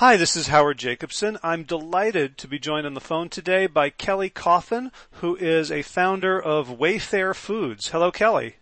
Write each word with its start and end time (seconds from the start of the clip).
Hi, 0.00 0.16
this 0.16 0.34
is 0.34 0.46
Howard 0.46 0.78
Jacobson. 0.78 1.36
I'm 1.42 1.64
delighted 1.64 2.38
to 2.38 2.48
be 2.48 2.58
joined 2.58 2.86
on 2.86 2.94
the 2.94 3.02
phone 3.02 3.28
today 3.28 3.66
by 3.66 3.90
Kelly 3.90 4.30
Coffin, 4.30 4.92
who 5.20 5.36
is 5.36 5.70
a 5.70 5.82
founder 5.82 6.40
of 6.40 6.78
WayFare 6.78 7.36
Foods. 7.36 7.88
Hello, 7.88 8.10
Kelly. 8.10 8.56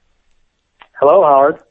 Hello, 0.94 1.22
Howard. 1.22 1.62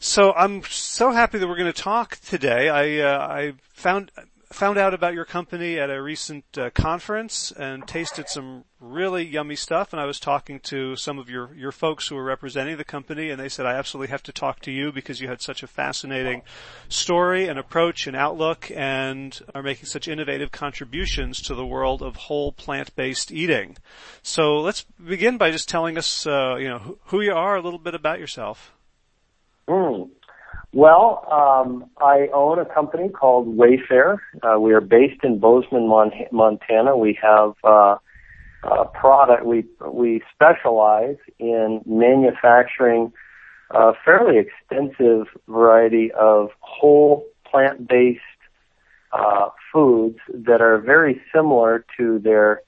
So 0.00 0.32
I'm 0.32 0.64
so 0.64 1.12
happy 1.12 1.38
that 1.38 1.46
we're 1.46 1.54
going 1.54 1.72
to 1.72 1.82
talk 1.82 2.16
today. 2.16 2.68
I 2.68 2.98
uh, 2.98 3.18
I 3.28 3.52
found 3.60 4.10
found 4.56 4.78
out 4.78 4.94
about 4.94 5.12
your 5.12 5.26
company 5.26 5.78
at 5.78 5.90
a 5.90 6.00
recent 6.02 6.44
uh, 6.56 6.70
conference 6.70 7.52
and 7.52 7.86
tasted 7.86 8.26
some 8.26 8.64
really 8.80 9.22
yummy 9.22 9.54
stuff. 9.54 9.92
And 9.92 10.00
I 10.00 10.06
was 10.06 10.18
talking 10.18 10.60
to 10.60 10.96
some 10.96 11.18
of 11.18 11.28
your, 11.28 11.54
your 11.54 11.72
folks 11.72 12.08
who 12.08 12.14
were 12.14 12.24
representing 12.24 12.78
the 12.78 12.84
company 12.84 13.28
and 13.28 13.38
they 13.38 13.50
said, 13.50 13.66
I 13.66 13.74
absolutely 13.74 14.10
have 14.12 14.22
to 14.22 14.32
talk 14.32 14.60
to 14.60 14.72
you 14.72 14.92
because 14.92 15.20
you 15.20 15.28
had 15.28 15.42
such 15.42 15.62
a 15.62 15.66
fascinating 15.66 16.40
story 16.88 17.48
and 17.48 17.58
approach 17.58 18.06
and 18.06 18.16
outlook 18.16 18.70
and 18.74 19.38
are 19.54 19.62
making 19.62 19.84
such 19.84 20.08
innovative 20.08 20.52
contributions 20.52 21.42
to 21.42 21.54
the 21.54 21.66
world 21.66 22.00
of 22.00 22.16
whole 22.16 22.50
plant-based 22.50 23.30
eating. 23.30 23.76
So 24.22 24.56
let's 24.56 24.84
begin 24.84 25.36
by 25.36 25.50
just 25.50 25.68
telling 25.68 25.98
us, 25.98 26.26
uh, 26.26 26.56
you 26.58 26.68
know, 26.68 26.96
who 27.04 27.20
you 27.20 27.34
are, 27.34 27.56
a 27.56 27.62
little 27.62 27.78
bit 27.78 27.94
about 27.94 28.20
yourself. 28.20 28.72
Mm. 29.68 30.08
Well, 30.76 31.24
um, 31.32 31.88
I 32.02 32.28
own 32.34 32.58
a 32.58 32.66
company 32.66 33.08
called 33.08 33.56
WayFare. 33.56 34.18
Uh, 34.42 34.60
we 34.60 34.74
are 34.74 34.82
based 34.82 35.24
in 35.24 35.38
Bozeman, 35.38 35.88
Mon- 35.88 36.12
Montana. 36.30 36.94
We 36.98 37.18
have 37.22 37.54
uh, 37.64 37.96
a 38.62 38.84
product. 38.84 39.46
We 39.46 39.64
we 39.90 40.20
specialize 40.34 41.16
in 41.38 41.80
manufacturing 41.86 43.10
a 43.70 43.92
fairly 44.04 44.36
extensive 44.36 45.28
variety 45.48 46.12
of 46.12 46.50
whole 46.60 47.24
plant-based 47.50 48.20
uh, 49.12 49.48
foods 49.72 50.18
that 50.28 50.60
are 50.60 50.76
very 50.76 51.22
similar 51.34 51.86
to 51.96 52.18
their 52.18 52.60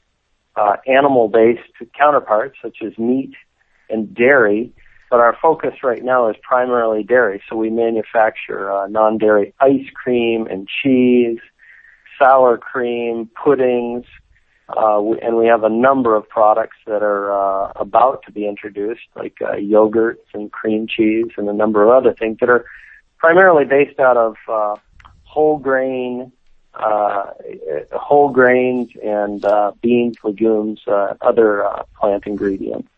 uh, 0.56 0.77
animal-based 0.86 1.90
counterparts, 1.94 2.56
such 2.62 2.78
as 2.83 2.96
meat 2.96 3.34
and 3.90 4.14
dairy 4.14 4.72
but 5.11 5.20
our 5.20 5.37
focus 5.41 5.75
right 5.83 6.03
now 6.03 6.28
is 6.28 6.37
primarily 6.42 7.03
dairy. 7.03 7.42
So 7.48 7.56
we 7.56 7.70
manufacture 7.70 8.70
uh, 8.70 8.87
non-dairy 8.89 9.55
ice 9.61 9.87
cream 9.95 10.47
and 10.47 10.69
cheese, 10.69 11.39
sour 12.19 12.59
cream, 12.59 13.31
puddings, 13.42 14.05
uh, 14.69 15.03
and 15.23 15.36
we 15.36 15.47
have 15.47 15.64
a 15.64 15.70
number 15.70 16.14
of 16.14 16.29
products 16.29 16.77
that 16.86 17.03
are 17.03 17.33
uh, 17.33 17.73
about 17.77 18.23
to 18.27 18.33
be 18.33 18.47
introduced, 18.47 19.01
like 19.17 19.36
uh, 19.41 19.53
yogurts 19.53 20.27
and 20.34 20.53
cream 20.53 20.86
cheese, 20.86 21.29
and 21.39 21.48
a 21.48 21.55
number 21.55 21.83
of 21.83 21.89
other 21.89 22.12
things 22.12 22.36
that 22.41 22.51
are 22.51 22.67
primarily 23.17 23.64
based 23.64 23.98
out 23.98 24.17
of 24.17 24.36
uh, 24.47 24.77
whole 25.25 25.59
grain, 25.59 26.33
uh, 26.75 27.31
whole 27.92 28.29
grains, 28.29 28.91
and 29.03 29.45
uh, 29.45 29.73
beans, 29.81 30.17
legumes, 30.23 30.81
uh, 30.86 31.14
other 31.23 31.64
uh, 31.64 31.83
plant 31.98 32.27
ingredients. 32.27 32.89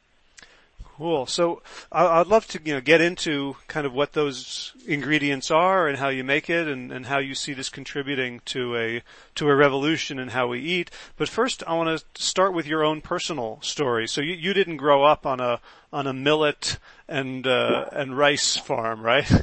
Cool. 1.00 1.24
So 1.24 1.62
I'd 1.90 2.26
love 2.26 2.46
to, 2.48 2.60
you 2.62 2.74
know, 2.74 2.82
get 2.82 3.00
into 3.00 3.56
kind 3.68 3.86
of 3.86 3.94
what 3.94 4.12
those 4.12 4.74
ingredients 4.86 5.50
are 5.50 5.88
and 5.88 5.96
how 5.96 6.08
you 6.10 6.22
make 6.22 6.50
it 6.50 6.68
and, 6.68 6.92
and 6.92 7.06
how 7.06 7.16
you 7.16 7.34
see 7.34 7.54
this 7.54 7.70
contributing 7.70 8.42
to 8.44 8.76
a, 8.76 9.02
to 9.36 9.48
a 9.48 9.56
revolution 9.56 10.18
in 10.18 10.28
how 10.28 10.48
we 10.48 10.60
eat. 10.60 10.90
But 11.16 11.30
first 11.30 11.62
I 11.66 11.72
want 11.72 11.98
to 11.98 12.22
start 12.22 12.52
with 12.52 12.66
your 12.66 12.84
own 12.84 13.00
personal 13.00 13.60
story. 13.62 14.06
So 14.08 14.20
you, 14.20 14.34
you 14.34 14.52
didn't 14.52 14.76
grow 14.76 15.02
up 15.02 15.24
on 15.24 15.40
a, 15.40 15.62
on 15.90 16.06
a 16.06 16.12
millet 16.12 16.76
and, 17.08 17.46
uh, 17.46 17.86
and 17.92 18.18
rice 18.18 18.58
farm, 18.58 19.00
right? 19.00 19.30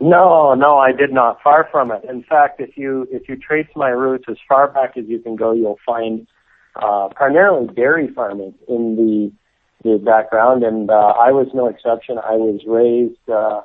No, 0.00 0.52
no, 0.54 0.76
I 0.76 0.90
did 0.92 1.12
not. 1.12 1.40
Far 1.40 1.68
from 1.70 1.92
it. 1.92 2.02
In 2.04 2.24
fact, 2.24 2.60
if 2.60 2.76
you, 2.76 3.08
if 3.10 3.26
you 3.28 3.36
trace 3.36 3.68
my 3.74 3.88
roots 3.88 4.24
as 4.28 4.36
far 4.46 4.68
back 4.68 4.98
as 4.98 5.04
you 5.06 5.20
can 5.20 5.36
go, 5.36 5.52
you'll 5.52 5.78
find, 5.86 6.26
uh, 6.74 7.08
primarily 7.14 7.72
dairy 7.72 8.08
farming 8.08 8.54
in 8.68 8.96
the 8.96 9.32
the 9.84 9.98
background, 9.98 10.64
and 10.64 10.90
uh, 10.90 10.94
I 10.94 11.30
was 11.30 11.48
no 11.54 11.68
exception. 11.68 12.18
I 12.18 12.32
was 12.32 12.60
raised 12.66 13.28
uh, 13.28 13.60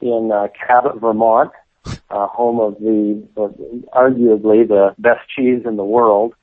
in 0.00 0.30
uh, 0.32 0.48
Cabot, 0.66 1.00
Vermont, 1.00 1.52
uh, 1.86 2.26
home 2.26 2.60
of 2.60 2.74
the 2.80 3.22
uh, 3.36 3.48
arguably 3.96 4.66
the 4.66 4.94
best 4.98 5.20
cheese 5.34 5.62
in 5.64 5.76
the 5.76 5.84
world. 5.84 6.34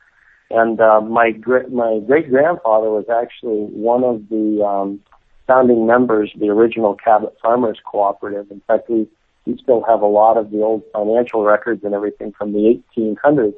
And 0.50 0.80
uh, 0.80 1.02
my 1.02 1.32
gr- 1.32 1.68
my 1.70 2.00
great 2.08 2.30
grandfather 2.30 2.90
was 2.90 3.06
actually 3.10 3.66
one 3.66 4.04
of 4.06 4.30
the 4.30 4.64
um, 4.66 5.02
founding 5.46 5.86
members 5.86 6.32
of 6.34 6.40
the 6.40 6.48
original 6.48 6.96
Cabot 6.96 7.36
Farmers 7.42 7.80
Cooperative. 7.86 8.50
In 8.50 8.62
fact, 8.66 8.90
we 8.90 9.08
we 9.46 9.58
still 9.62 9.84
have 9.84 10.02
a 10.02 10.08
lot 10.08 10.38
of 10.38 10.52
the 10.52 10.62
old 10.62 10.84
financial 10.94 11.44
records 11.44 11.84
and 11.84 11.94
everything 11.94 12.34
from 12.38 12.54
the 12.54 12.82
1800s 12.98 13.56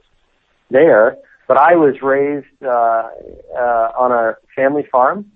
there. 0.70 1.18
But 1.48 1.58
I 1.58 1.76
was 1.76 1.96
raised 2.04 2.46
uh, 2.64 3.10
uh, 3.58 3.92
on 3.98 4.12
our 4.12 4.40
family 4.56 4.86
farm 4.92 5.32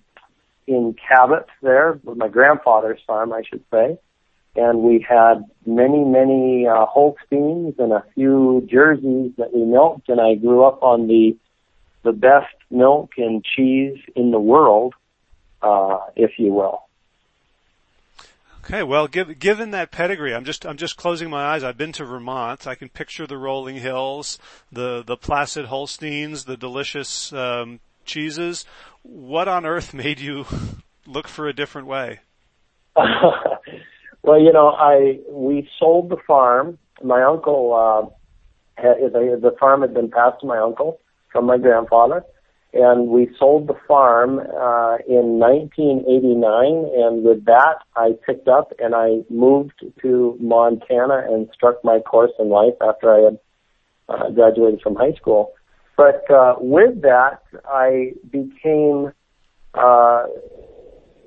in 0.68 0.96
Cabot 1.07 1.47
there, 1.62 2.00
with 2.03 2.18
my 2.18 2.28
grandfather's 2.28 3.00
farm, 3.06 3.34
I 3.34 3.44
should 3.44 3.63
say. 3.72 3.97
And 4.56 4.79
we 4.79 5.06
had 5.07 5.46
many, 5.66 6.03
many 6.03 6.68
uh, 6.68 6.85
Holsteins 6.85 7.75
and 7.79 7.91
a 7.91 8.03
few 8.13 8.68
Jerseys 8.69 9.31
that 9.38 9.53
we 9.53 9.66
milked. 9.66 10.09
And 10.09 10.22
I 10.22 10.35
grew 10.35 10.63
up 10.63 10.84
on 10.84 11.07
the 11.07 11.35
the 12.03 12.12
best 12.12 12.53
milk 12.69 13.12
and 13.18 13.44
cheese 13.44 13.97
in 14.13 14.31
the 14.31 14.40
world, 14.40 14.94
uh, 15.62 16.00
if 16.18 16.31
you 16.38 16.52
will. 16.52 16.84
Okay, 18.66 18.84
well, 18.84 19.07
give, 19.07 19.40
given 19.40 19.72
that 19.72 19.91
pedigree, 19.91 20.34
I'm 20.34 20.46
just 20.46 20.66
I'm 20.66 20.78
just 20.78 20.96
closing 20.96 21.29
my 21.29 21.44
eyes. 21.44 21.63
I've 21.63 21.78
been 21.78 21.91
to 21.94 22.06
Vermont. 22.06 22.66
I 22.66 22.75
can 22.75 22.90
picture 22.90 23.28
the 23.28 23.38
rolling 23.38 23.75
hills, 23.78 24.40
the 24.72 25.03
the 25.03 25.18
placid 25.18 25.66
Holsteins, 25.66 26.46
the 26.46 26.56
delicious 26.56 27.34
um, 27.34 27.81
cheeses 28.06 28.66
what 29.03 29.47
on 29.47 29.66
earth 29.66 29.94
made 30.03 30.19
you 30.19 30.46
look 31.06 31.28
for 31.28 31.47
a 31.47 31.53
different 31.53 31.88
way? 31.88 32.19
well, 32.96 34.40
you 34.40 34.52
know, 34.52 34.69
I 34.69 35.19
we 35.30 35.69
sold 35.80 36.09
the 36.09 36.18
farm. 36.28 36.78
My 37.03 37.24
uncle, 37.24 37.74
uh, 37.74 38.81
had, 38.81 39.14
the, 39.14 39.40
the 39.41 39.56
farm 39.59 39.81
had 39.81 39.94
been 39.94 40.09
passed 40.09 40.41
to 40.41 40.47
my 40.47 40.58
uncle 40.58 41.00
from 41.31 41.46
my 41.46 41.58
grandfather, 41.58 42.24
and 42.74 43.09
we 43.09 43.30
sold 43.38 43.68
the 43.68 43.75
farm 43.88 44.40
uh, 44.40 44.97
in 45.08 45.40
1989. 45.40 46.91
And 46.96 47.24
with 47.24 47.46
that, 47.46 47.80
I 47.96 48.12
picked 48.25 48.47
up 48.47 48.72
and 48.80 48.96
I 48.96 49.22
moved 49.30 49.84
to 50.02 50.38
Montana 50.40 51.24
and 51.28 51.50
struck 51.53 51.84
my 51.84 52.00
course 52.00 52.31
in 52.40 52.50
life 52.50 52.74
after 52.81 53.14
I 53.14 53.20
had 53.25 53.40
uh, 54.09 54.30
graduated 54.31 54.81
from 54.81 54.96
high 54.96 55.14
school. 55.14 55.53
But 55.96 56.30
uh, 56.30 56.56
with 56.59 57.02
that, 57.04 57.42
I 57.66 58.14
became 58.30 59.12
uh, 59.74 60.26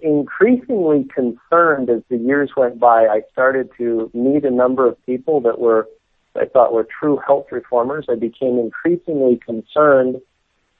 increasingly 0.02 1.04
concerned 1.14 1.88
as 1.90 2.02
the 2.08 2.16
years 2.16 2.50
went 2.56 2.78
by. 2.78 3.06
I 3.06 3.22
started 3.32 3.70
to 3.78 4.10
meet 4.12 4.44
a 4.44 4.50
number 4.50 4.86
of 4.86 5.04
people 5.06 5.40
that 5.42 5.58
were, 5.58 5.88
I 6.34 6.46
thought, 6.46 6.72
were 6.72 6.86
true 7.00 7.20
health 7.24 7.46
reformers. 7.52 8.06
I 8.08 8.16
became 8.16 8.58
increasingly 8.58 9.36
concerned 9.44 10.16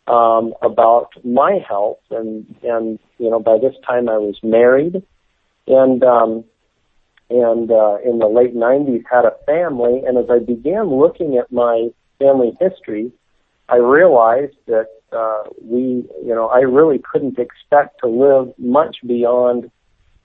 um, 0.09 0.55
about 0.63 1.11
my 1.25 1.59
health, 1.67 1.99
and 2.11 2.55
and 2.63 2.99
you 3.19 3.31
know, 3.31 3.41
by 3.41 3.59
this 3.59 3.75
time 3.85 4.09
I 4.09 4.19
was 4.19 4.37
married, 4.43 5.03
and 5.67 6.03
um, 6.05 6.45
and 7.29 7.71
uh, 7.71 7.99
in 8.05 8.19
the 8.19 8.29
late 8.29 8.55
'90s 8.55 9.03
had 9.11 9.25
a 9.25 9.35
family. 9.47 10.03
And 10.07 10.19
as 10.19 10.27
I 10.31 10.39
began 10.39 10.89
looking 10.91 11.39
at 11.39 11.51
my 11.51 11.89
family 12.19 12.57
history 12.61 13.13
I 13.69 13.77
realized 13.77 14.56
that 14.66 14.88
uh, 15.12 15.44
we, 15.62 16.04
you 16.25 16.34
know, 16.34 16.49
I 16.49 16.60
really 16.60 16.99
couldn't 16.99 17.38
expect 17.38 18.00
to 18.00 18.09
live 18.09 18.53
much 18.59 18.99
beyond 19.06 19.71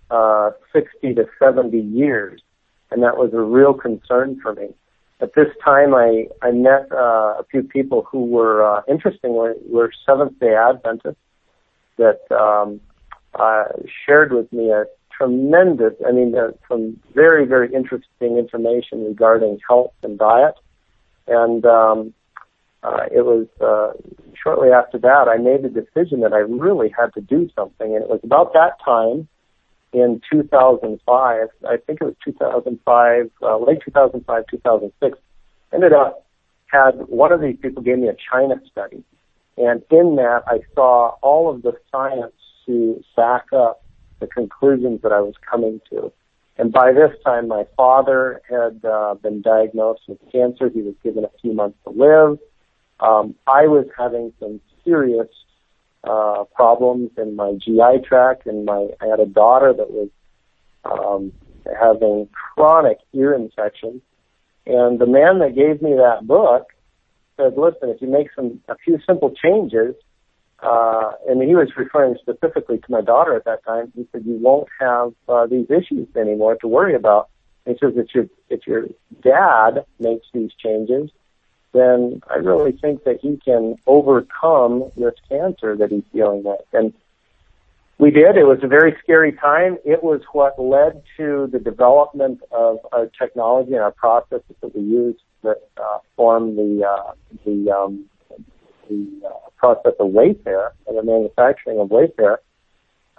uh, 0.10 0.52
60 0.74 1.16
to 1.16 1.26
70 1.40 1.78
years, 1.80 2.42
and 2.92 3.02
that 3.04 3.18
was 3.18 3.34
a 3.34 3.42
real 3.42 3.74
concern 3.74 4.40
for 4.42 4.54
me. 4.54 4.70
At 5.22 5.34
this 5.36 5.48
time, 5.64 5.94
I 5.94 6.28
I 6.42 6.52
met 6.52 6.92
uh, 6.92 7.36
a 7.40 7.46
few 7.50 7.62
people 7.62 8.08
who 8.12 8.26
were 8.26 8.64
uh, 8.66 8.82
interestingly 8.88 9.52
were 9.68 9.92
Seventh 10.06 10.40
Day 10.40 10.56
Adventists 10.56 11.16
that 11.98 12.22
um, 12.32 12.82
uh, 13.36 13.66
shared 14.06 14.34
with 14.34 14.52
me 14.52 14.72
a 14.72 14.86
tremendous, 15.16 15.94
I 16.08 16.12
mean, 16.12 16.36
uh, 16.36 16.52
some 16.68 17.00
very 17.14 17.46
very 17.46 17.72
interesting 17.74 18.38
information 18.38 19.06
regarding 19.06 19.60
health 19.68 19.94
and 20.02 20.18
diet, 20.18 20.56
and 21.28 21.64
um, 21.68 22.14
uh, 22.84 23.06
it 23.12 23.26
was 23.26 23.48
uh, 23.62 23.94
shortly 24.42 24.70
after 24.70 24.98
that 25.00 25.28
I 25.28 25.38
made 25.38 25.64
the 25.64 25.70
decision 25.70 26.22
that 26.22 26.34
I 26.34 26.40
really 26.40 26.90
had 26.98 27.14
to 27.14 27.22
do 27.22 27.50
something, 27.56 27.94
and 27.94 28.04
it 28.04 28.10
was 28.10 28.20
about 28.24 28.54
that 28.54 28.78
time 28.84 29.28
in 29.94 30.22
2005. 30.32 31.48
I 31.68 31.78
think 31.78 32.02
it 32.02 32.06
was 32.06 32.16
2005, 32.26 33.32
uh, 33.42 33.58
late 33.58 33.80
2005, 33.86 34.44
2006. 34.50 35.18
Ended 35.74 35.94
up 35.94 36.26
had 36.68 36.92
one 37.08 37.32
of 37.32 37.42
these 37.42 37.58
people 37.62 37.84
gave 37.84 38.00
me 38.00 38.08
a 38.08 38.16
China 38.32 38.56
study, 38.72 39.04
and 39.58 39.84
in 39.92 40.16
that 40.16 40.44
I 40.48 40.60
saw 40.74 41.16
all 41.22 41.54
of 41.54 41.62
the 41.62 41.74
science 41.92 42.34
to 42.66 43.04
back 43.16 43.46
up 43.54 43.84
the 44.20 44.28
conclusions 44.28 45.02
that 45.02 45.12
I 45.12 45.20
was 45.20 45.36
coming 45.50 45.82
to. 45.90 46.12
And 46.58 46.72
by 46.72 46.94
this 46.94 47.12
time, 47.26 47.48
my 47.48 47.66
father 47.76 48.42
had 48.50 48.86
uh, 48.86 49.16
been 49.16 49.42
diagnosed 49.42 50.02
with 50.08 50.20
cancer. 50.32 50.70
He 50.70 50.82
was 50.82 50.96
given 51.04 51.24
a 51.24 51.32
few 51.42 51.54
months 51.54 51.78
to 51.86 51.90
live. 51.90 52.40
Um, 53.02 53.36
I 53.48 53.68
was 53.68 53.88
having 53.98 54.32
some 54.40 54.62
serious 54.86 55.28
uh, 56.04 56.44
problems 56.56 57.12
in 57.18 57.36
my 57.36 57.54
GI 57.54 58.06
tract, 58.08 58.46
and 58.46 58.66
my 58.66 58.90
I 59.02 59.08
had 59.08 59.20
a 59.20 59.26
daughter 59.26 59.74
that 59.74 59.92
was 59.92 60.10
um, 60.86 61.32
having 61.80 62.30
chronic 62.32 63.00
ear 63.14 63.34
infections. 63.34 64.02
And 64.66 65.00
the 65.00 65.08
man 65.08 65.40
that 65.40 65.56
gave 65.56 65.82
me 65.82 65.96
that 65.96 66.28
book 66.28 66.68
said, 67.38 67.58
"Listen, 67.58 67.90
if 67.90 68.02
you 68.02 68.08
make 68.08 68.28
some 68.36 68.62
a 68.68 68.76
few 68.76 69.00
simple 69.06 69.32
changes, 69.32 69.96
uh, 70.62 71.12
and 71.28 71.42
he 71.42 71.56
was 71.56 71.70
referring 71.76 72.16
specifically 72.22 72.78
to 72.78 72.92
my 72.92 73.02
daughter 73.02 73.36
at 73.36 73.46
that 73.46 73.64
time. 73.66 73.92
He 73.96 74.08
said, 74.12 74.24
"You 74.26 74.38
won't 74.38 74.68
have 74.80 75.14
uh, 75.28 75.48
these 75.48 75.70
issues 75.70 76.08
anymore 76.16 76.56
to 76.58 76.68
worry 76.68 76.94
about." 76.94 77.30
He 77.66 77.74
says, 77.82 77.94
"If 77.96 78.14
your 78.14 78.26
if 78.50 78.68
your 78.68 78.88
dad 79.22 79.86
makes 80.00 80.28
these 80.34 80.52
changes, 80.54 81.10
then 81.74 82.22
I 82.30 82.36
really 82.36 82.74
think 82.74 83.04
that 83.06 83.20
he 83.22 83.38
can 83.44 83.78
overcome 83.88 84.92
this 84.98 85.16
cancer 85.30 85.76
that 85.78 85.92
he's 85.92 86.04
dealing 86.14 86.44
with." 86.44 86.62
And 86.74 86.94
we 88.02 88.10
did. 88.10 88.36
It 88.36 88.46
was 88.46 88.58
a 88.64 88.68
very 88.68 88.96
scary 89.04 89.32
time. 89.32 89.78
It 89.86 90.04
was 90.04 90.22
what 90.32 90.60
led 90.60 91.04
to 91.18 91.48
the 91.52 91.60
development 91.60 92.42
of 92.52 92.80
our 92.92 93.06
technology 93.06 93.74
and 93.74 93.84
our 93.84 93.92
processes 93.92 94.56
that 94.62 94.76
we 94.76 94.82
use 94.82 95.16
that 95.44 95.62
uh, 95.78 96.00
form 96.16 96.56
the 96.56 96.84
uh, 96.84 97.12
the 97.46 97.72
um, 97.72 98.06
the 98.90 99.08
uh, 99.24 99.50
process 99.56 99.94
of 100.00 100.08
WayFare 100.08 100.72
and 100.88 100.98
the 100.98 101.04
manufacturing 101.04 101.80
of 101.80 101.90
WayFare. 101.90 102.38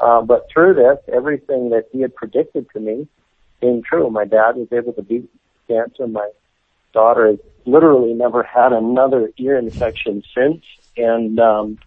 Uh, 0.01 0.21
but 0.21 0.49
through 0.53 0.75
this, 0.75 0.99
everything 1.15 1.71
that 1.71 1.85
he 1.93 2.01
had 2.01 2.13
predicted 2.17 2.67
to 2.73 2.81
me 2.81 3.07
came 3.61 3.83
true. 3.83 4.11
My 4.11 4.25
dad 4.25 4.57
was 4.57 4.67
able 4.73 4.93
to 4.95 5.03
beat 5.03 5.31
cancer. 5.69 6.09
My 6.09 6.29
daughter 6.93 7.27
has 7.29 7.39
literally 7.65 8.13
never 8.15 8.43
had 8.43 8.73
another 8.73 9.31
ear 9.39 9.59
infection 9.59 10.23
since, 10.35 10.63
and 10.97 11.39
um, 11.39 11.79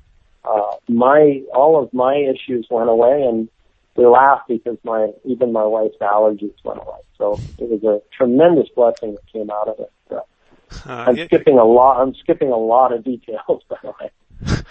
uh, 0.44 0.76
my 0.88 1.42
all 1.54 1.82
of 1.82 1.94
my 1.94 2.16
issues 2.16 2.68
went 2.70 2.90
away, 2.90 3.24
and 3.24 3.50
we 3.96 4.06
laughed 4.06 4.48
because 4.48 4.78
my 4.84 5.12
even 5.24 5.52
my 5.52 5.66
wife's 5.66 5.98
allergies 6.02 6.54
went 6.64 6.80
away. 6.80 7.00
So 7.18 7.40
it 7.58 7.70
was 7.70 7.84
a 7.84 8.02
tremendous 8.16 8.70
blessing 8.76 9.16
that 9.16 9.26
came 9.32 9.50
out 9.50 9.68
of 9.68 9.80
it. 9.80 9.92
Uh, 10.86 11.06
I'm 11.08 11.26
skipping 11.26 11.58
a 11.58 11.64
lot. 11.64 12.02
I'm 12.02 12.14
skipping 12.16 12.52
a 12.52 12.58
lot 12.58 12.92
of 12.92 13.04
details, 13.04 13.64
by 13.70 13.78
the 13.82 13.94
way. 14.00 14.62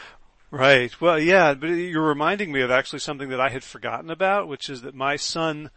Right. 0.50 1.00
Well, 1.00 1.18
yeah, 1.18 1.54
but 1.54 1.66
you're 1.66 2.06
reminding 2.06 2.52
me 2.52 2.60
of 2.60 2.70
actually 2.70 3.00
something 3.00 3.28
that 3.30 3.40
I 3.40 3.48
had 3.48 3.64
forgotten 3.64 4.08
about, 4.08 4.46
which 4.46 4.70
is 4.70 4.82
that 4.82 4.94
my 4.94 5.16
son, 5.16 5.70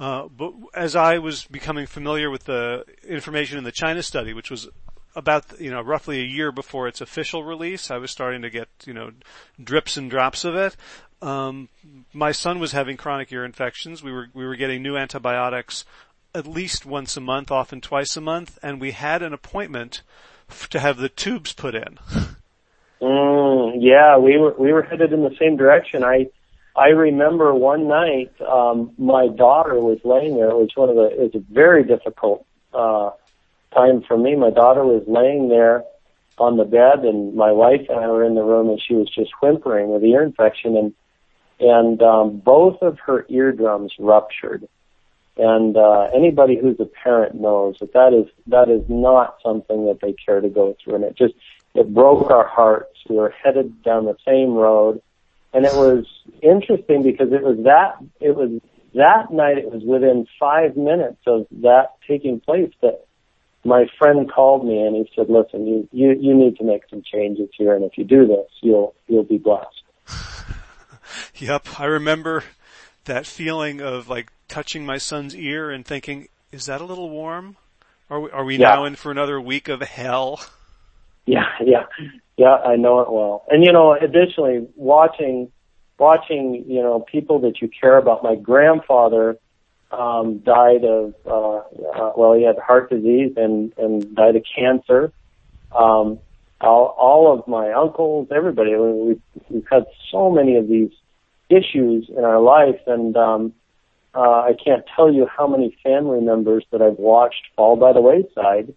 uh, 0.00 0.28
but 0.28 0.54
as 0.74 0.96
I 0.96 1.18
was 1.18 1.44
becoming 1.44 1.86
familiar 1.86 2.30
with 2.30 2.44
the 2.44 2.86
information 3.06 3.58
in 3.58 3.64
the 3.64 3.70
China 3.70 4.02
study, 4.02 4.32
which 4.32 4.50
was 4.50 4.66
about, 5.14 5.60
you 5.60 5.70
know, 5.70 5.82
roughly 5.82 6.20
a 6.20 6.24
year 6.24 6.50
before 6.50 6.88
its 6.88 7.02
official 7.02 7.44
release, 7.44 7.90
I 7.90 7.98
was 7.98 8.10
starting 8.10 8.40
to 8.40 8.48
get, 8.48 8.68
you 8.86 8.94
know, 8.94 9.10
drips 9.62 9.98
and 9.98 10.10
drops 10.10 10.42
of 10.46 10.54
it. 10.54 10.74
Um, 11.20 11.68
my 12.14 12.32
son 12.32 12.60
was 12.60 12.72
having 12.72 12.96
chronic 12.96 13.30
ear 13.30 13.44
infections. 13.44 14.02
We 14.02 14.10
were, 14.10 14.28
we 14.32 14.46
were 14.46 14.56
getting 14.56 14.82
new 14.82 14.96
antibiotics 14.96 15.84
at 16.34 16.46
least 16.46 16.86
once 16.86 17.16
a 17.18 17.20
month, 17.20 17.50
often 17.50 17.82
twice 17.82 18.16
a 18.16 18.22
month, 18.22 18.58
and 18.62 18.80
we 18.80 18.92
had 18.92 19.22
an 19.22 19.34
appointment 19.34 20.00
to 20.70 20.80
have 20.80 20.96
the 20.96 21.10
tubes 21.10 21.52
put 21.52 21.74
in. 21.74 21.98
Mm, 23.02 23.76
yeah, 23.78 24.18
we 24.18 24.36
were 24.36 24.54
we 24.58 24.74
were 24.74 24.82
headed 24.82 25.14
in 25.14 25.22
the 25.22 25.34
same 25.38 25.56
direction. 25.56 26.04
I 26.04 26.26
I 26.80 26.88
remember 26.88 27.54
one 27.54 27.88
night 27.88 28.32
um, 28.40 28.92
my 28.96 29.28
daughter 29.28 29.78
was 29.78 29.98
laying 30.02 30.36
there. 30.36 30.48
It 30.48 30.56
was 30.56 30.70
one 30.74 30.88
of 30.88 30.96
the 30.96 31.10
it 31.10 31.20
was 31.20 31.34
a 31.34 31.52
very 31.52 31.84
difficult 31.84 32.46
uh, 32.72 33.10
time 33.74 34.02
for 34.08 34.16
me. 34.16 34.34
My 34.34 34.48
daughter 34.48 34.82
was 34.82 35.04
laying 35.06 35.50
there 35.50 35.84
on 36.38 36.56
the 36.56 36.64
bed, 36.64 37.04
and 37.04 37.34
my 37.34 37.52
wife 37.52 37.82
and 37.90 38.00
I 38.00 38.06
were 38.06 38.24
in 38.24 38.34
the 38.34 38.42
room, 38.42 38.70
and 38.70 38.80
she 38.80 38.94
was 38.94 39.10
just 39.14 39.30
whimpering 39.42 39.90
with 39.90 40.02
ear 40.04 40.22
infection, 40.22 40.74
and 40.74 40.94
and 41.60 42.02
um, 42.02 42.38
both 42.38 42.80
of 42.80 42.98
her 43.00 43.26
eardrums 43.28 43.92
ruptured. 43.98 44.66
And 45.36 45.76
uh, 45.76 46.08
anybody 46.14 46.56
who's 46.58 46.80
a 46.80 46.86
parent 46.86 47.34
knows 47.38 47.76
that 47.80 47.92
that 47.92 48.14
is 48.14 48.32
that 48.46 48.70
is 48.70 48.88
not 48.88 49.36
something 49.44 49.84
that 49.84 50.00
they 50.00 50.14
care 50.14 50.40
to 50.40 50.48
go 50.48 50.74
through, 50.82 50.94
and 50.94 51.04
it 51.04 51.14
just 51.14 51.34
it 51.74 51.92
broke 51.92 52.30
our 52.30 52.48
hearts. 52.48 52.96
We 53.06 53.16
were 53.16 53.34
headed 53.44 53.82
down 53.82 54.06
the 54.06 54.16
same 54.26 54.54
road, 54.54 55.02
and 55.52 55.64
it 55.64 55.74
was 55.74 56.06
interesting 56.42 57.02
because 57.02 57.32
it 57.32 57.42
was 57.42 57.58
that 57.64 57.96
it 58.20 58.36
was 58.36 58.60
that 58.94 59.30
night. 59.30 59.58
It 59.58 59.70
was 59.70 59.82
within 59.84 60.26
five 60.38 60.76
minutes 60.76 61.20
of 61.26 61.46
that 61.62 61.94
taking 62.06 62.40
place 62.40 62.72
that 62.82 63.04
my 63.64 63.86
friend 63.98 64.30
called 64.30 64.64
me 64.64 64.80
and 64.80 64.96
he 64.96 65.10
said, 65.14 65.28
"Listen, 65.28 65.66
you 65.66 65.88
you 65.92 66.16
you 66.18 66.34
need 66.34 66.56
to 66.56 66.64
make 66.64 66.82
some 66.88 67.02
changes 67.02 67.48
here, 67.56 67.74
and 67.74 67.84
if 67.84 67.98
you 67.98 68.04
do 68.04 68.26
this, 68.26 68.48
you'll 68.62 68.94
you'll 69.06 69.24
be 69.24 69.38
blessed." 69.38 69.82
yep, 71.36 71.80
I 71.80 71.84
remember 71.84 72.44
that 73.04 73.26
feeling 73.26 73.80
of 73.80 74.08
like 74.08 74.32
touching 74.48 74.86
my 74.86 74.98
son's 74.98 75.34
ear 75.34 75.70
and 75.70 75.84
thinking, 75.84 76.28
"Is 76.52 76.66
that 76.66 76.80
a 76.80 76.84
little 76.84 77.10
warm? 77.10 77.56
Are 78.08 78.20
we, 78.20 78.30
are 78.30 78.44
we 78.44 78.56
yeah. 78.56 78.74
now 78.74 78.84
in 78.84 78.96
for 78.96 79.10
another 79.10 79.40
week 79.40 79.68
of 79.68 79.82
hell?" 79.82 80.40
Yeah, 81.26 81.46
yeah, 81.64 81.84
yeah. 82.40 82.54
I 82.54 82.76
know 82.76 83.00
it 83.00 83.12
well. 83.12 83.44
And 83.50 83.62
you 83.62 83.70
know, 83.70 83.92
additionally, 83.92 84.66
watching, 84.74 85.52
watching, 85.98 86.64
you 86.66 86.82
know, 86.82 87.00
people 87.00 87.40
that 87.40 87.60
you 87.60 87.68
care 87.68 87.98
about. 87.98 88.22
My 88.22 88.34
grandfather 88.34 89.36
um, 89.90 90.38
died 90.38 90.84
of, 90.84 91.14
uh, 91.26 91.58
uh, 91.58 92.12
well, 92.16 92.32
he 92.32 92.44
had 92.44 92.56
heart 92.58 92.88
disease 92.88 93.34
and 93.36 93.74
and 93.76 94.14
died 94.14 94.36
of 94.36 94.44
cancer. 94.56 95.12
Um, 95.76 96.18
all, 96.62 96.94
all 96.98 97.38
of 97.38 97.46
my 97.46 97.72
uncles, 97.72 98.28
everybody. 98.30 98.74
We've, 98.74 99.20
we've 99.50 99.66
had 99.70 99.84
so 100.10 100.30
many 100.30 100.56
of 100.56 100.66
these 100.66 100.92
issues 101.50 102.08
in 102.08 102.24
our 102.24 102.40
life, 102.40 102.80
and 102.86 103.16
um, 103.16 103.52
uh, 104.14 104.40
I 104.48 104.52
can't 104.62 104.84
tell 104.96 105.12
you 105.12 105.26
how 105.26 105.46
many 105.46 105.76
family 105.82 106.20
members 106.20 106.64
that 106.70 106.80
I've 106.80 106.98
watched 106.98 107.42
fall 107.54 107.76
by 107.76 107.92
the 107.92 108.00
wayside 108.00 108.74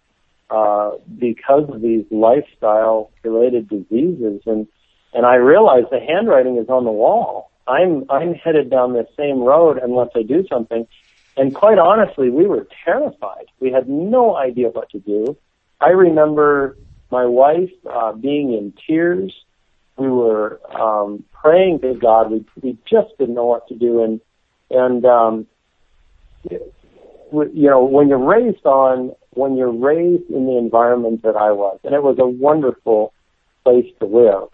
uh, 0.54 0.90
because 1.18 1.68
of 1.68 1.80
these 1.88 2.04
lifestyle 2.10 3.10
related 3.24 3.68
diseases. 3.68 4.40
And, 4.46 4.68
and 5.12 5.26
I 5.26 5.36
realize 5.54 5.84
the 5.90 5.98
handwriting 6.00 6.56
is 6.58 6.68
on 6.68 6.84
the 6.84 6.96
wall. 7.04 7.50
I'm, 7.66 7.92
I'm 8.08 8.34
headed 8.34 8.70
down 8.70 8.92
this 8.92 9.08
same 9.16 9.38
road 9.40 9.74
unless 9.82 10.10
I 10.14 10.22
do 10.22 10.46
something. 10.46 10.86
And 11.36 11.54
quite 11.54 11.78
honestly, 11.78 12.30
we 12.30 12.46
were 12.46 12.66
terrified. 12.84 13.46
We 13.58 13.72
had 13.72 13.88
no 13.88 14.36
idea 14.36 14.68
what 14.68 14.90
to 14.90 15.00
do. 15.00 15.36
I 15.80 15.90
remember 15.90 16.76
my 17.10 17.26
wife, 17.26 17.72
uh, 17.90 18.12
being 18.12 18.52
in 18.52 18.72
tears. 18.86 19.32
We 19.96 20.08
were, 20.08 20.60
um, 20.70 21.24
praying 21.42 21.80
to 21.80 21.94
God. 21.94 22.30
We, 22.30 22.44
we 22.62 22.78
just 22.94 23.10
didn't 23.18 23.34
know 23.34 23.46
what 23.46 23.66
to 23.68 23.74
do. 23.74 24.02
And, 24.04 24.20
and, 24.70 25.04
um, 25.04 25.46
you 26.48 27.70
know, 27.70 27.84
when 27.84 28.08
you're 28.08 28.18
raised 28.18 28.66
on, 28.66 29.14
when 29.36 29.56
you're 29.56 29.72
raised 29.72 30.30
in 30.30 30.46
the 30.46 30.56
environment 30.58 31.22
that 31.22 31.36
I 31.36 31.52
was, 31.52 31.78
and 31.84 31.94
it 31.94 32.02
was 32.02 32.16
a 32.18 32.26
wonderful 32.26 33.12
place 33.64 33.86
to 34.00 34.06
live, 34.06 34.48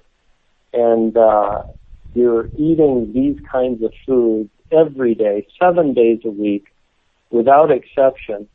and 0.72 1.16
uh, 1.16 1.62
you're 2.14 2.48
eating 2.56 3.12
these 3.14 3.36
kinds 3.50 3.82
of 3.82 3.92
foods 4.06 4.50
every 4.72 5.14
day, 5.14 5.46
seven 5.60 5.94
days 5.94 6.20
a 6.24 6.30
week, 6.30 6.66
without 7.30 7.70
exception, 7.70 8.48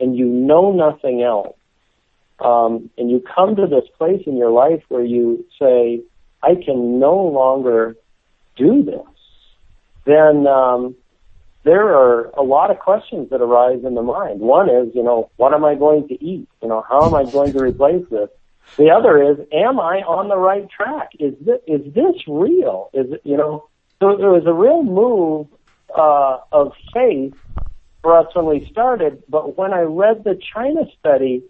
and 0.00 0.16
you 0.16 0.26
know 0.26 0.72
nothing 0.72 1.22
else, 1.22 1.56
um, 2.40 2.90
and 2.98 3.10
you 3.10 3.22
come 3.34 3.56
to 3.56 3.66
this 3.66 3.88
place 3.98 4.22
in 4.26 4.36
your 4.36 4.50
life 4.50 4.82
where 4.88 5.04
you 5.04 5.44
say, 5.60 6.00
I 6.42 6.54
can 6.56 6.98
no 6.98 7.16
longer 7.16 7.96
do 8.56 8.82
this, 8.82 9.06
then 10.04 10.46
um, 10.46 10.96
there 11.64 11.94
are 11.96 12.30
a 12.30 12.42
lot 12.42 12.70
of 12.70 12.78
questions 12.78 13.30
that 13.30 13.40
arise 13.40 13.84
in 13.84 13.94
the 13.94 14.02
mind. 14.02 14.40
One 14.40 14.68
is, 14.68 14.94
you 14.94 15.02
know, 15.02 15.30
what 15.36 15.54
am 15.54 15.64
I 15.64 15.74
going 15.74 16.08
to 16.08 16.14
eat? 16.14 16.48
You 16.60 16.68
know, 16.68 16.84
how 16.88 17.06
am 17.06 17.14
I 17.14 17.30
going 17.30 17.52
to 17.52 17.60
replace 17.60 18.04
this? 18.10 18.28
The 18.76 18.90
other 18.90 19.22
is, 19.22 19.38
am 19.52 19.78
I 19.78 20.02
on 20.02 20.28
the 20.28 20.36
right 20.36 20.68
track? 20.68 21.10
Is 21.18 21.34
this, 21.40 21.60
is 21.66 21.94
this 21.94 22.16
real? 22.26 22.90
Is 22.92 23.12
it, 23.12 23.20
you 23.24 23.36
know, 23.36 23.68
so 24.00 24.16
there 24.16 24.30
was 24.30 24.46
a 24.46 24.52
real 24.52 24.82
move, 24.82 25.46
uh, 25.96 26.38
of 26.50 26.72
faith 26.92 27.34
for 28.02 28.18
us 28.18 28.26
when 28.34 28.46
we 28.46 28.68
started, 28.70 29.22
but 29.28 29.56
when 29.56 29.72
I 29.72 29.82
read 29.82 30.24
the 30.24 30.40
China 30.54 30.82
study, 30.98 31.44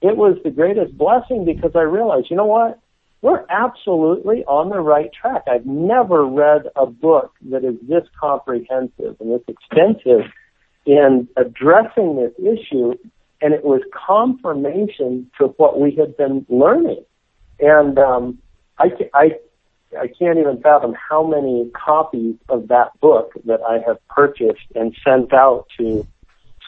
it 0.00 0.16
was 0.16 0.38
the 0.42 0.50
greatest 0.50 0.96
blessing 0.96 1.44
because 1.44 1.72
I 1.74 1.82
realized, 1.82 2.28
you 2.30 2.36
know 2.36 2.46
what? 2.46 2.78
We're 3.22 3.44
absolutely 3.48 4.44
on 4.44 4.68
the 4.68 4.80
right 4.80 5.10
track. 5.12 5.44
I've 5.50 5.64
never 5.64 6.26
read 6.26 6.62
a 6.74 6.86
book 6.86 7.32
that 7.50 7.64
is 7.64 7.76
this 7.82 8.02
comprehensive 8.20 9.16
and 9.20 9.32
this 9.32 9.42
extensive 9.46 10.30
in 10.84 11.28
addressing 11.36 12.16
this 12.16 12.32
issue, 12.38 12.94
and 13.40 13.54
it 13.54 13.64
was 13.64 13.80
confirmation 13.92 15.30
to 15.38 15.46
what 15.56 15.80
we 15.80 15.94
had 15.94 16.16
been 16.16 16.44
learning. 16.48 17.04
And 17.60 17.96
um, 17.96 18.38
I, 18.76 18.90
I, 19.14 19.30
I 19.96 20.08
can't 20.08 20.38
even 20.38 20.60
fathom 20.60 20.94
how 20.94 21.24
many 21.24 21.70
copies 21.70 22.34
of 22.48 22.68
that 22.68 22.98
book 23.00 23.34
that 23.44 23.60
I 23.62 23.78
have 23.86 23.98
purchased 24.08 24.66
and 24.74 24.96
sent 25.04 25.32
out 25.32 25.66
to 25.78 26.04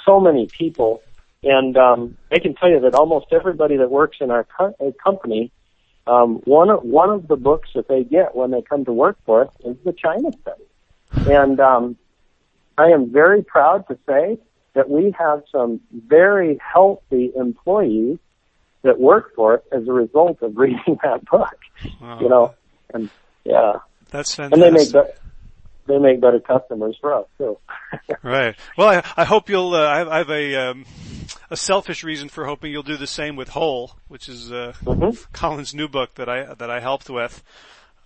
so 0.06 0.20
many 0.20 0.48
people. 0.56 1.02
And 1.42 1.76
um, 1.76 2.16
I 2.30 2.38
can 2.38 2.54
tell 2.54 2.70
you 2.70 2.78
that 2.80 2.94
almost 2.94 3.26
everybody 3.32 3.76
that 3.76 3.90
works 3.90 4.18
in 4.20 4.30
our 4.30 4.44
co- 4.56 4.76
uh, 4.80 4.92
company, 5.02 5.50
um, 6.06 6.36
one 6.44 6.70
of 6.70 6.82
one 6.82 7.10
of 7.10 7.28
the 7.28 7.36
books 7.36 7.70
that 7.74 7.88
they 7.88 8.04
get 8.04 8.34
when 8.34 8.50
they 8.50 8.62
come 8.62 8.84
to 8.84 8.92
work 8.92 9.16
for 9.24 9.46
us 9.46 9.52
is 9.64 9.76
the 9.84 9.92
China 9.92 10.30
Study. 10.42 10.64
And 11.30 11.60
um, 11.60 11.96
I 12.76 12.88
am 12.88 13.10
very 13.10 13.42
proud 13.42 13.86
to 13.88 13.98
say 14.06 14.38
that 14.74 14.90
we 14.90 15.14
have 15.18 15.42
some 15.50 15.80
very 15.92 16.58
healthy 16.58 17.32
employees 17.36 18.18
that 18.82 19.00
work 19.00 19.34
for 19.34 19.54
us 19.54 19.62
as 19.72 19.88
a 19.88 19.92
result 19.92 20.42
of 20.42 20.56
reading 20.56 20.98
that 21.02 21.24
book. 21.24 21.56
Wow. 22.00 22.20
You 22.20 22.28
know, 22.28 22.54
and 22.92 23.08
yeah, 23.44 23.74
that's 24.10 24.34
fantastic. 24.34 24.52
And 24.52 24.62
they 24.62 24.70
make 24.70 24.92
be- 24.92 25.12
they 25.86 25.98
make 25.98 26.20
better 26.20 26.40
customers 26.40 26.96
for 27.00 27.14
us 27.14 27.26
too. 27.38 27.58
right. 28.22 28.54
Well, 28.76 28.88
I, 28.88 29.22
I 29.22 29.24
hope 29.24 29.48
you'll. 29.48 29.74
Uh, 29.74 29.86
I, 29.86 30.14
I 30.14 30.18
have 30.18 30.30
a 30.30 30.70
um, 30.70 30.84
a 31.50 31.56
selfish 31.56 32.04
reason 32.04 32.28
for 32.28 32.46
hoping 32.46 32.72
you'll 32.72 32.82
do 32.82 32.96
the 32.96 33.06
same 33.06 33.36
with 33.36 33.50
Whole, 33.50 33.96
which 34.08 34.28
is 34.28 34.50
uh, 34.50 34.74
mm-hmm. 34.82 35.22
Colin's 35.32 35.74
new 35.74 35.88
book 35.88 36.14
that 36.14 36.28
I 36.28 36.54
that 36.54 36.70
I 36.70 36.80
helped 36.80 37.10
with. 37.10 37.42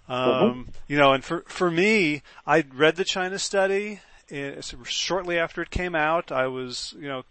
Um, 0.09 0.19
mm-hmm. 0.19 0.71
You 0.89 0.97
know, 0.97 1.13
and 1.13 1.25
for 1.25 1.45
for 1.47 1.71
me, 1.71 2.23
I 2.47 2.65
read 2.73 2.97
the 2.97 3.05
China 3.05 3.39
study 3.39 4.01
uh, 4.33 4.61
shortly 4.85 5.39
after 5.39 5.63
it 5.63 5.71
came 5.71 5.95
out. 5.95 6.33
I 6.33 6.47
was, 6.47 6.95
you 6.99 7.09
know, 7.09 7.25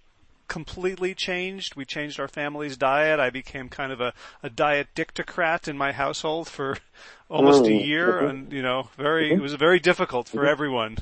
completely 0.48 1.14
changed. 1.14 1.76
We 1.76 1.86
changed 1.86 2.20
our 2.20 2.28
family's 2.28 2.78
diet. 2.78 3.20
I 3.20 3.30
became 3.30 3.70
kind 3.70 3.92
of 3.92 4.02
a, 4.02 4.14
a 4.42 4.50
diet 4.50 4.88
dictocrat 4.96 5.68
in 5.68 5.78
my 5.78 5.92
household 5.92 6.48
for 6.48 6.78
almost 7.30 7.66
a 7.66 7.70
mm-hmm. 7.70 7.86
year, 7.86 8.14
mm-hmm. 8.14 8.28
and 8.28 8.54
you 8.54 8.62
know, 8.62 8.90
very 8.98 9.32
it 9.32 9.42
was 9.42 9.54
very 9.54 9.80
difficult 9.80 10.28
for 10.28 10.40
mm-hmm. 10.40 10.48
everyone 10.48 10.98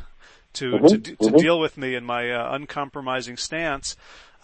to 0.54 0.80
to, 0.80 0.98
to 0.98 1.32
deal 1.32 1.60
with 1.60 1.78
me 1.78 1.96
and 1.96 2.06
my 2.06 2.32
uh, 2.32 2.56
uncompromising 2.56 3.38
stance. 3.38 3.96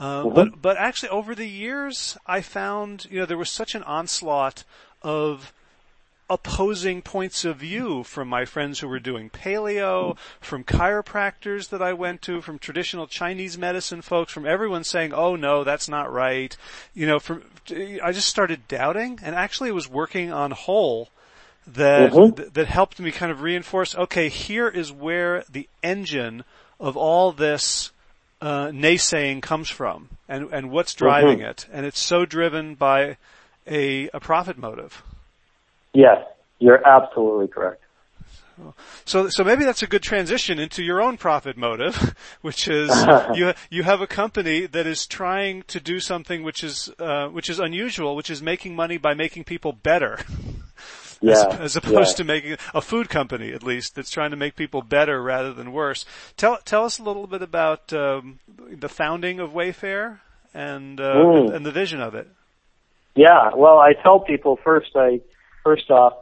Uh, 0.02 0.28
but 0.28 0.60
but 0.60 0.78
actually, 0.78 1.10
over 1.10 1.36
the 1.36 1.48
years, 1.48 2.18
I 2.26 2.42
found 2.42 3.06
you 3.12 3.20
know 3.20 3.26
there 3.28 3.38
was 3.38 3.52
such 3.52 3.76
an 3.76 3.84
onslaught 3.84 4.64
of 5.04 5.54
opposing 6.28 7.04
points 7.04 7.46
of 7.46 7.58
view 7.58 8.04
from 8.04 8.28
my 8.28 8.44
friends 8.44 8.80
who 8.80 8.88
were 8.88 9.00
doing 9.00 9.30
paleo, 9.30 10.18
from 10.40 10.64
chiropractors 10.64 11.70
that 11.70 11.84
I 11.84 11.94
went 11.94 12.24
to, 12.24 12.42
from 12.42 12.58
traditional 12.58 13.06
Chinese 13.06 13.60
medicine 13.60 14.02
folks, 14.02 14.34
from 14.34 14.48
everyone 14.48 14.84
saying, 14.84 15.14
"Oh 15.14 15.36
no, 15.36 15.64
that's 15.64 15.88
not 15.88 16.12
right." 16.12 16.58
You 16.96 17.06
know, 17.06 17.20
from 17.20 17.44
I 18.04 18.12
just 18.12 18.28
started 18.28 18.68
doubting, 18.68 19.20
and 19.22 19.36
actually, 19.36 19.70
it 19.70 19.76
was 19.76 19.88
working 19.88 20.34
on 20.34 20.50
whole 20.50 21.10
that 21.68 22.12
mm-hmm. 22.12 22.36
th- 22.36 22.54
that 22.54 22.66
helped 22.66 23.00
me 23.00 23.12
kind 23.12 23.32
of 23.32 23.44
reinforce. 23.44 23.96
Okay, 23.96 24.30
here 24.30 24.68
is 24.68 24.92
where 24.92 25.44
the 25.48 25.70
engine 25.84 26.44
of 26.80 26.98
all 26.98 27.32
this 27.32 27.92
uh, 28.42 28.68
naysaying 28.68 29.42
comes 29.42 29.70
from, 29.70 30.10
and 30.28 30.50
and 30.52 30.72
what's 30.72 30.94
driving 30.94 31.40
mm-hmm. 31.40 31.50
it, 31.50 31.68
and 31.72 31.86
it's 31.86 32.00
so 32.00 32.26
driven 32.26 32.76
by 32.76 33.18
a 33.68 34.10
a 34.10 34.20
profit 34.20 34.58
motive. 34.58 35.04
Yes, 35.94 36.24
you're 36.60 36.86
absolutely 36.88 37.48
correct. 37.48 37.82
So, 39.06 39.30
so 39.30 39.44
maybe 39.44 39.66
that's 39.66 39.82
a 39.82 39.88
good 39.88 40.04
transition 40.04 40.60
into 40.60 40.84
your 40.84 41.02
own 41.02 41.18
profit 41.18 41.58
motive, 41.58 42.16
which 42.42 42.68
is 42.68 42.92
you 43.34 43.54
you 43.70 43.84
have 43.84 44.02
a 44.02 44.08
company 44.08 44.66
that 44.68 44.88
is 44.88 45.06
trying 45.06 45.64
to 45.64 45.80
do 45.80 46.00
something 46.00 46.44
which 46.44 46.64
is 46.64 46.90
uh, 47.00 47.28
which 47.28 47.50
is 47.50 47.60
unusual, 47.60 48.16
which 48.16 48.30
is 48.30 48.42
making 48.42 48.76
money 48.76 48.98
by 48.98 49.14
making 49.14 49.44
people 49.44 49.74
better. 49.74 50.20
Yeah, 51.22 51.34
as, 51.34 51.60
as 51.60 51.76
opposed 51.76 52.14
yeah. 52.14 52.16
to 52.16 52.24
making 52.24 52.58
a 52.74 52.82
food 52.82 53.08
company, 53.08 53.54
at 53.54 53.62
least, 53.62 53.96
that's 53.96 54.10
trying 54.10 54.32
to 54.32 54.38
make 54.38 54.56
people 54.56 54.82
better 54.82 55.22
rather 55.22 55.54
than 55.54 55.72
worse. 55.72 56.04
Tell 56.36 56.58
tell 56.66 56.84
us 56.84 56.98
a 56.98 57.04
little 57.04 57.28
bit 57.28 57.44
about 57.44 57.94
um, 57.94 58.40
the 58.48 58.90
founding 58.90 59.40
of 59.40 59.52
WayFare 59.52 60.20
and 60.54 61.00
uh, 61.00 61.14
mm. 61.14 61.54
and 61.54 61.66
the 61.66 61.72
vision 61.72 62.02
of 62.02 62.16
it. 62.16 62.28
Yeah, 63.16 63.52
well, 63.56 63.78
I 63.78 63.94
tell 63.94 64.20
people 64.20 64.58
first. 64.64 64.92
I 64.96 65.22
first 65.64 65.92
off, 65.92 66.14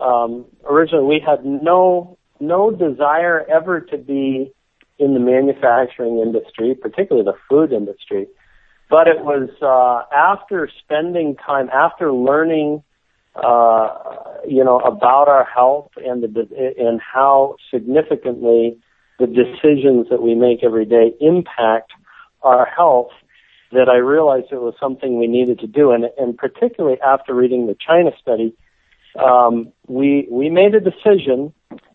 um, 0.00 0.44
originally 0.68 1.06
we 1.06 1.24
had 1.26 1.44
no 1.44 2.16
no 2.38 2.70
desire 2.70 3.44
ever 3.48 3.80
to 3.80 3.98
be 3.98 4.52
in 4.98 5.14
the 5.14 5.20
manufacturing 5.20 6.20
industry, 6.20 6.74
particularly 6.74 7.24
the 7.24 7.36
food 7.48 7.72
industry. 7.72 8.28
But 8.88 9.08
it 9.08 9.24
was 9.24 9.48
uh, 9.60 10.14
after 10.14 10.70
spending 10.84 11.36
time, 11.36 11.68
after 11.70 12.12
learning, 12.12 12.84
uh, 13.36 13.88
you 14.46 14.62
know, 14.62 14.78
about 14.80 15.28
our 15.28 15.44
health 15.44 15.90
and 15.96 16.22
the 16.22 16.74
and 16.78 17.00
how 17.00 17.56
significantly 17.72 18.78
the 19.18 19.26
decisions 19.26 20.08
that 20.10 20.22
we 20.22 20.34
make 20.34 20.62
every 20.62 20.84
day 20.84 21.12
impact 21.20 21.92
our 22.42 22.66
health, 22.66 23.10
that 23.72 23.88
I 23.88 23.96
realized 23.96 24.46
it 24.50 24.60
was 24.60 24.74
something 24.78 25.18
we 25.18 25.26
needed 25.26 25.60
to 25.60 25.66
do. 25.66 25.92
And, 25.92 26.04
and 26.18 26.36
particularly 26.36 26.98
after 27.00 27.34
reading 27.34 27.66
the 27.66 27.74
China 27.74 28.10
study, 28.20 28.54
um, 29.22 29.72
we 29.86 30.28
we 30.30 30.50
made 30.50 30.74
a 30.74 30.80
decision 30.80 31.52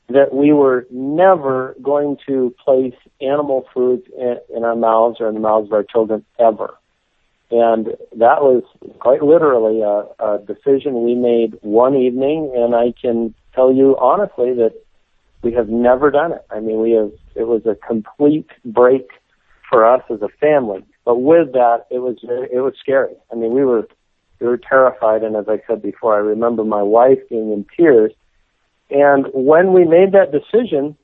that 0.09 0.33
we 0.33 0.51
were 0.51 0.87
never 0.89 1.75
going 1.81 2.17
to 2.27 2.53
place 2.63 2.95
animal 3.21 3.65
foods 3.73 4.03
in, 4.17 4.37
in 4.55 4.63
our 4.63 4.75
mouths 4.75 5.17
or 5.19 5.27
in 5.27 5.35
the 5.35 5.39
mouths 5.39 5.67
of 5.67 5.73
our 5.73 5.83
children 5.83 6.25
ever. 6.39 6.73
And 7.51 7.87
that 8.15 8.41
was 8.41 8.63
quite 8.99 9.23
literally 9.23 9.81
a, 9.81 10.05
a 10.23 10.39
decision 10.45 11.03
we 11.03 11.15
made 11.15 11.57
one 11.61 11.95
evening, 11.95 12.53
and 12.55 12.75
I 12.75 12.93
can 12.99 13.33
tell 13.55 13.73
you 13.73 13.97
honestly 13.97 14.53
that 14.53 14.73
we 15.41 15.53
have 15.53 15.69
never 15.69 16.11
done 16.11 16.33
it. 16.33 16.45
I 16.51 16.59
mean, 16.59 16.79
we 16.79 16.91
have, 16.91 17.11
it 17.35 17.47
was 17.47 17.65
a 17.65 17.75
complete 17.75 18.49
break 18.63 19.09
for 19.67 19.85
us 19.85 20.03
as 20.11 20.21
a 20.21 20.29
family. 20.39 20.85
But 21.05 21.21
with 21.21 21.53
that, 21.53 21.85
it 21.89 21.99
was, 21.99 22.17
it 22.23 22.59
was 22.59 22.73
scary. 22.79 23.15
I 23.31 23.35
mean, 23.35 23.53
we 23.53 23.65
were 23.65 23.87
we 24.39 24.47
were 24.47 24.57
terrified, 24.57 25.23
and 25.23 25.35
as 25.35 25.49
I 25.49 25.61
said 25.67 25.81
before, 25.81 26.15
I 26.15 26.19
remember 26.19 26.63
my 26.63 26.81
wife 26.81 27.19
being 27.29 27.51
in 27.51 27.65
tears. 27.75 28.13
And 28.89 29.27
when 29.33 29.73
we 29.73 29.83
made 29.83 30.13
that 30.13 30.31
decision, 30.31 30.95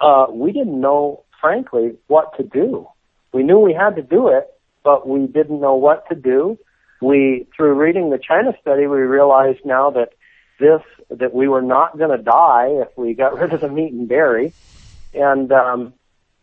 uh, 0.00 0.26
we 0.30 0.52
didn't 0.52 0.80
know, 0.80 1.24
frankly, 1.40 1.96
what 2.06 2.36
to 2.36 2.44
do. 2.44 2.86
We 3.32 3.42
knew 3.42 3.58
we 3.58 3.74
had 3.74 3.96
to 3.96 4.02
do 4.02 4.28
it, 4.28 4.51
but 4.82 5.08
we 5.08 5.26
didn't 5.26 5.60
know 5.60 5.74
what 5.74 6.08
to 6.08 6.14
do. 6.14 6.58
We, 7.00 7.46
through 7.56 7.74
reading 7.74 8.10
the 8.10 8.18
China 8.18 8.52
study, 8.60 8.86
we 8.86 8.98
realized 8.98 9.60
now 9.64 9.90
that 9.90 10.10
this, 10.58 10.82
that 11.10 11.34
we 11.34 11.48
were 11.48 11.62
not 11.62 11.98
going 11.98 12.16
to 12.16 12.22
die 12.22 12.68
if 12.68 12.88
we 12.96 13.14
got 13.14 13.34
rid 13.38 13.52
of 13.52 13.60
the 13.60 13.68
meat 13.68 13.92
and 13.92 14.08
dairy. 14.08 14.52
And, 15.14 15.50
um, 15.52 15.94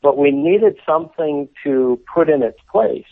but 0.01 0.17
we 0.17 0.31
needed 0.31 0.77
something 0.85 1.49
to 1.63 1.99
put 2.13 2.29
in 2.29 2.43
its 2.43 2.59
place. 2.71 3.05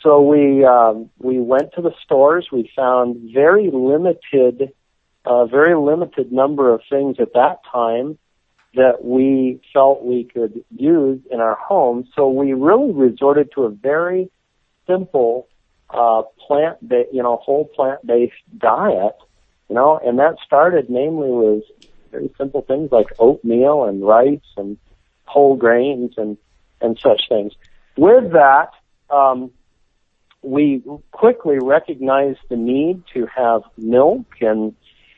So 0.00 0.22
we 0.22 0.64
um, 0.64 1.10
we 1.18 1.40
went 1.40 1.72
to 1.74 1.82
the 1.82 1.92
stores. 2.04 2.48
We 2.52 2.70
found 2.76 3.32
very 3.34 3.70
limited, 3.72 4.72
uh, 5.24 5.46
very 5.46 5.74
limited 5.76 6.30
number 6.30 6.72
of 6.72 6.82
things 6.88 7.16
at 7.18 7.32
that 7.34 7.58
time 7.70 8.18
that 8.74 9.04
we 9.04 9.60
felt 9.72 10.04
we 10.04 10.24
could 10.24 10.64
use 10.76 11.20
in 11.30 11.40
our 11.40 11.56
home. 11.56 12.08
So 12.14 12.28
we 12.28 12.52
really 12.52 12.92
resorted 12.92 13.50
to 13.54 13.64
a 13.64 13.70
very 13.70 14.30
simple 14.88 15.48
uh, 15.90 16.22
plant, 16.46 16.78
ba- 16.86 17.06
you 17.12 17.22
know, 17.22 17.36
whole 17.36 17.66
plant-based 17.66 18.34
diet. 18.56 19.14
You 19.68 19.74
know, 19.74 20.00
and 20.02 20.18
that 20.18 20.36
started 20.44 20.88
namely 20.88 21.30
with 21.30 21.64
very 22.10 22.30
simple 22.38 22.62
things 22.62 22.90
like 22.90 23.08
oatmeal 23.18 23.84
and 23.84 24.02
rice 24.02 24.40
and 24.56 24.78
whole 25.26 25.56
grains 25.56 26.14
and 26.16 26.38
and 26.80 26.98
such 26.98 27.22
things. 27.28 27.52
With 27.96 28.32
that, 28.32 28.70
um, 29.10 29.50
we 30.42 30.82
quickly 31.10 31.58
recognized 31.58 32.38
the 32.48 32.56
need 32.56 33.02
to 33.14 33.26
have 33.26 33.62
milk 33.76 34.26
and 34.40 34.74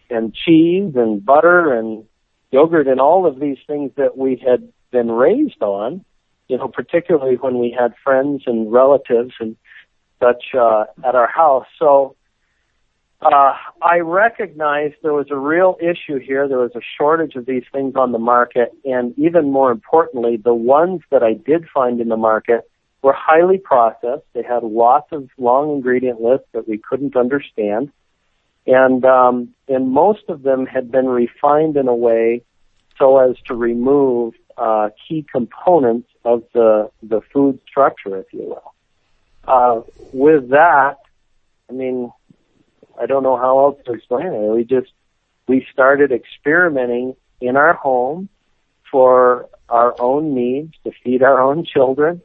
and 0.08 0.34
cheese 0.34 0.94
and 0.96 1.24
butter 1.24 1.72
and 1.72 2.04
yogurt 2.50 2.88
and 2.88 3.00
all 3.00 3.26
of 3.26 3.38
these 3.38 3.58
things 3.66 3.92
that 3.96 4.16
we 4.16 4.42
had 4.44 4.72
been 4.90 5.10
raised 5.10 5.62
on, 5.62 6.04
you 6.50 6.58
know, 6.58 6.68
particularly 6.68 7.36
when 7.36 7.58
we 7.58 7.74
had 7.78 7.94
friends 8.02 8.42
and 8.46 8.72
relatives 8.72 9.32
and 9.38 9.56
such 10.18 10.46
uh, 10.58 10.84
at 11.04 11.14
our 11.14 11.28
house. 11.28 11.66
So 11.78 12.16
uh, 13.22 13.52
I 13.80 13.98
recognized 13.98 14.96
there 15.02 15.12
was 15.12 15.30
a 15.30 15.36
real 15.36 15.76
issue 15.80 16.18
here. 16.18 16.48
There 16.48 16.58
was 16.58 16.74
a 16.74 16.80
shortage 16.98 17.36
of 17.36 17.46
these 17.46 17.62
things 17.72 17.94
on 17.94 18.12
the 18.12 18.18
market, 18.18 18.72
and 18.84 19.16
even 19.16 19.52
more 19.52 19.70
importantly, 19.70 20.36
the 20.36 20.54
ones 20.54 21.02
that 21.10 21.22
I 21.22 21.34
did 21.34 21.68
find 21.72 22.00
in 22.00 22.08
the 22.08 22.16
market 22.16 22.68
were 23.02 23.14
highly 23.16 23.58
processed. 23.58 24.24
They 24.32 24.42
had 24.42 24.62
lots 24.62 25.12
of 25.12 25.28
long 25.38 25.70
ingredient 25.76 26.20
lists 26.20 26.48
that 26.52 26.68
we 26.68 26.78
couldn't 26.78 27.16
understand. 27.16 27.92
And, 28.66 29.04
um, 29.04 29.54
and 29.68 29.88
most 29.88 30.24
of 30.28 30.42
them 30.42 30.66
had 30.66 30.90
been 30.90 31.06
refined 31.06 31.76
in 31.76 31.88
a 31.88 31.94
way 31.94 32.42
so 32.98 33.18
as 33.18 33.36
to 33.46 33.54
remove, 33.54 34.34
uh, 34.60 34.90
key 35.08 35.26
components 35.32 36.08
of 36.24 36.44
the, 36.52 36.90
the 37.02 37.22
food 37.32 37.58
structure, 37.66 38.18
if 38.18 38.26
you 38.32 38.40
will. 38.42 38.74
Uh, 39.48 39.80
with 40.12 40.50
that, 40.50 40.98
I 41.68 41.72
mean, 41.72 42.12
I 43.00 43.06
don't 43.06 43.22
know 43.22 43.38
how 43.38 43.58
else 43.64 43.78
to 43.86 43.92
explain 43.92 44.26
it. 44.26 44.54
We 44.54 44.64
just, 44.64 44.92
we 45.48 45.66
started 45.72 46.12
experimenting 46.12 47.16
in 47.40 47.56
our 47.56 47.72
home 47.72 48.28
for 48.90 49.48
our 49.70 49.94
own 49.98 50.34
needs 50.34 50.74
to 50.84 50.90
feed 51.02 51.22
our 51.22 51.40
own 51.40 51.64
children 51.64 52.20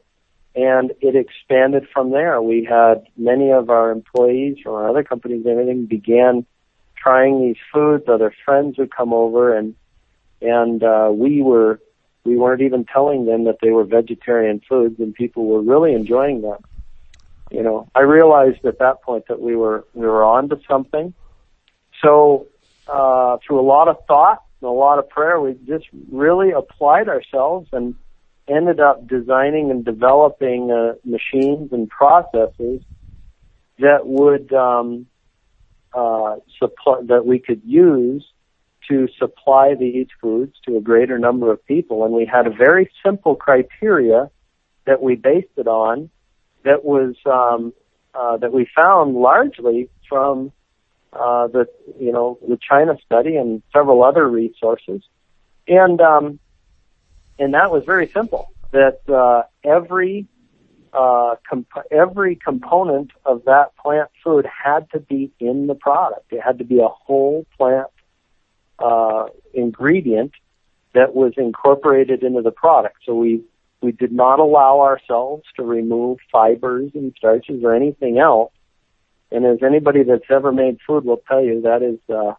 and 0.56 0.92
it 1.00 1.16
expanded 1.16 1.88
from 1.94 2.12
there. 2.12 2.42
We 2.42 2.66
had 2.66 3.06
many 3.16 3.52
of 3.52 3.70
our 3.70 3.92
employees 3.92 4.58
from 4.62 4.74
other 4.90 5.04
companies 5.04 5.46
and 5.46 5.54
everything 5.54 5.86
began 5.86 6.46
trying 6.98 7.42
these 7.42 7.62
foods. 7.72 8.06
Other 8.10 8.34
friends 8.44 8.78
would 8.78 8.94
come 8.94 9.14
over 9.14 9.56
and 9.56 9.76
and 10.42 10.84
uh, 10.84 11.12
we 11.14 11.42
were 11.42 11.80
we 12.26 12.36
weren't 12.36 12.62
even 12.62 12.86
telling 12.86 13.26
them 13.26 13.46
that 13.46 13.60
they 13.62 13.70
were 13.70 13.84
vegetarian 13.84 14.60
foods, 14.68 15.00
and 15.00 15.14
people 15.14 15.46
were 15.46 15.62
really 15.62 15.94
enjoying 15.94 16.42
them. 16.42 16.58
You 17.52 17.62
know, 17.62 17.88
I 17.94 18.02
realized 18.02 18.66
at 18.66 18.80
that 18.80 19.04
point 19.04 19.28
that 19.30 19.40
we 19.40 19.56
were 19.56 19.86
we 19.94 20.06
were 20.06 20.24
on 20.24 20.50
to 20.50 20.60
something. 20.68 21.14
So 22.04 22.48
uh, 22.88 23.38
through 23.46 23.60
a 23.60 23.68
lot 23.68 23.88
of 23.88 23.98
thought 24.08 24.44
and 24.62 24.68
a 24.68 24.74
lot 24.74 25.00
of 25.00 25.08
prayer, 25.08 25.40
we 25.40 25.54
just 25.66 25.86
really 26.12 26.52
applied 26.52 27.08
ourselves 27.08 27.70
and 27.72 27.96
ended 28.48 28.80
up 28.80 29.08
designing 29.08 29.72
and 29.72 29.86
developing 29.86 30.72
uh, 30.72 30.94
machines 31.06 31.72
and 31.72 31.90
processes 31.90 32.82
that 33.80 34.06
would 34.06 34.52
um, 34.54 35.06
uh, 35.94 36.38
supply 36.60 37.02
that 37.04 37.26
we 37.26 37.40
could 37.40 37.62
use 37.64 38.26
to 38.90 39.08
supply 39.18 39.76
these 39.76 40.08
foods 40.22 40.54
to 40.66 40.78
a 40.78 40.82
greater 40.82 41.18
number 41.18 41.52
of 41.52 41.66
people. 41.66 42.06
And 42.06 42.14
we 42.14 42.26
had 42.26 42.48
a 42.48 42.52
very 42.52 42.92
simple 43.04 43.36
criteria 43.36 44.30
that 44.86 45.02
we 45.02 45.16
based 45.16 45.50
it 45.58 45.68
on 45.68 46.10
that 46.64 46.84
was 46.84 47.16
um, 47.26 47.74
uh, 48.14 48.38
that 48.38 48.52
we 48.52 48.68
found 48.76 49.16
largely 49.16 49.90
from 50.08 50.52
uh, 51.14 51.48
the 51.48 51.68
you 52.00 52.12
know 52.12 52.38
the 52.48 52.58
China 52.58 52.98
study 53.06 53.36
and 53.38 53.62
several 53.74 54.04
other 54.04 54.28
resources, 54.28 55.02
and 55.68 56.02
um, 56.02 56.40
and 57.40 57.54
that 57.54 57.72
was 57.72 57.84
very 57.86 58.08
simple. 58.10 58.52
That 58.72 59.00
uh, 59.10 59.44
every 59.64 60.28
uh, 60.94 61.36
comp- 61.48 61.88
every 61.92 62.36
component 62.36 63.12
of 63.26 63.46
that 63.46 63.76
plant 63.78 64.10
food 64.24 64.46
had 64.46 64.90
to 64.92 65.00
be 65.00 65.32
in 65.40 65.68
the 65.68 65.76
product. 65.76 66.32
It 66.32 66.42
had 66.42 66.58
to 66.60 66.64
be 66.64 66.80
a 66.80 66.88
whole 66.88 67.46
plant 67.58 67.88
uh, 68.80 69.26
ingredient 69.54 70.32
that 70.94 71.14
was 71.16 71.34
incorporated 71.38 72.24
into 72.24 72.42
the 72.42 72.52
product. 72.52 72.98
So 73.06 73.14
we 73.16 73.44
we 73.82 73.92
did 73.92 74.12
not 74.12 74.40
allow 74.40 74.82
ourselves 74.82 75.44
to 75.58 75.64
remove 75.64 76.18
fibers 76.32 76.92
and 76.96 77.14
starches 77.18 77.64
or 77.64 77.76
anything 77.76 78.18
else. 78.18 78.52
And 79.32 79.46
as 79.46 79.62
anybody 79.62 80.04
that's 80.04 80.30
ever 80.30 80.52
made 80.52 80.80
food 80.88 81.06
will 81.06 81.22
tell 81.28 81.44
you, 81.44 81.62
that 81.62 81.84
is 81.84 82.00
uh, 82.14 82.34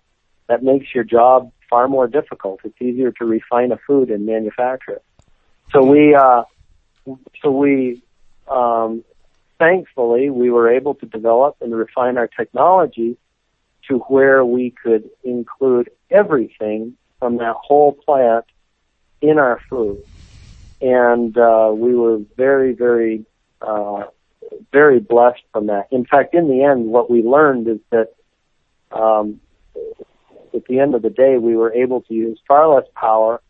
that 0.48 0.62
makes 0.62 0.94
your 0.94 1.04
job 1.04 1.52
far 1.68 1.88
more 1.88 2.06
difficult. 2.06 2.60
It's 2.64 2.80
easier 2.80 3.12
to 3.12 3.24
refine 3.24 3.72
a 3.72 3.78
food 3.86 4.10
and 4.10 4.26
manufacture 4.26 4.92
it. 4.92 5.04
So 5.72 5.84
we 5.84 6.14
uh, 6.14 6.44
so 7.42 7.50
we 7.50 8.02
um, 8.48 9.04
thankfully 9.58 10.30
we 10.30 10.50
were 10.50 10.70
able 10.70 10.94
to 10.96 11.06
develop 11.06 11.56
and 11.60 11.74
refine 11.74 12.18
our 12.18 12.28
technology 12.28 13.16
to 13.88 13.98
where 13.98 14.44
we 14.44 14.70
could 14.70 15.10
include 15.24 15.90
everything 16.10 16.96
from 17.18 17.38
that 17.38 17.54
whole 17.56 17.92
plant 17.92 18.44
in 19.20 19.38
our 19.38 19.60
food. 19.68 20.02
And 20.80 21.36
uh, 21.36 21.72
we 21.74 21.94
were 21.94 22.20
very, 22.36 22.74
very, 22.74 23.24
uh, 23.62 24.04
very 24.72 25.00
blessed 25.00 25.42
from 25.52 25.68
that. 25.68 25.88
In 25.90 26.04
fact, 26.04 26.34
in 26.34 26.48
the 26.48 26.62
end, 26.62 26.86
what 26.86 27.10
we 27.10 27.22
learned 27.22 27.68
is 27.68 27.78
that 27.90 28.12
um, 28.92 29.40
at 30.54 30.64
the 30.66 30.80
end 30.80 30.94
of 30.94 31.02
the 31.02 31.10
day, 31.10 31.38
we 31.38 31.56
were 31.56 31.72
able 31.72 32.02
to 32.02 32.14
use 32.14 32.38
far 32.46 32.74
less 32.74 32.86
power 32.94 33.40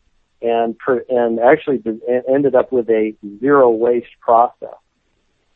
and 0.42 0.76
and 1.08 1.40
actually 1.40 1.82
ended 2.28 2.54
up 2.54 2.70
with 2.70 2.88
a 2.90 3.14
zero 3.40 3.70
waste 3.70 4.20
process. 4.20 4.74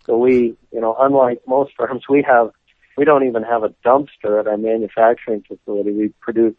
So 0.06 0.16
we, 0.16 0.56
you 0.72 0.80
know, 0.80 0.96
unlike 0.99 1.42
most 1.46 1.72
firms, 1.76 2.04
we 2.08 2.22
have 2.22 2.50
we 2.97 3.04
don't 3.04 3.26
even 3.26 3.42
have 3.42 3.62
a 3.62 3.70
dumpster 3.85 4.38
at 4.38 4.47
our 4.47 4.56
manufacturing 4.56 5.42
facility. 5.47 5.92
We 5.92 6.09
produce 6.20 6.54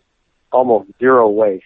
almost 0.51 0.89
zero 0.99 1.29
waste. 1.29 1.63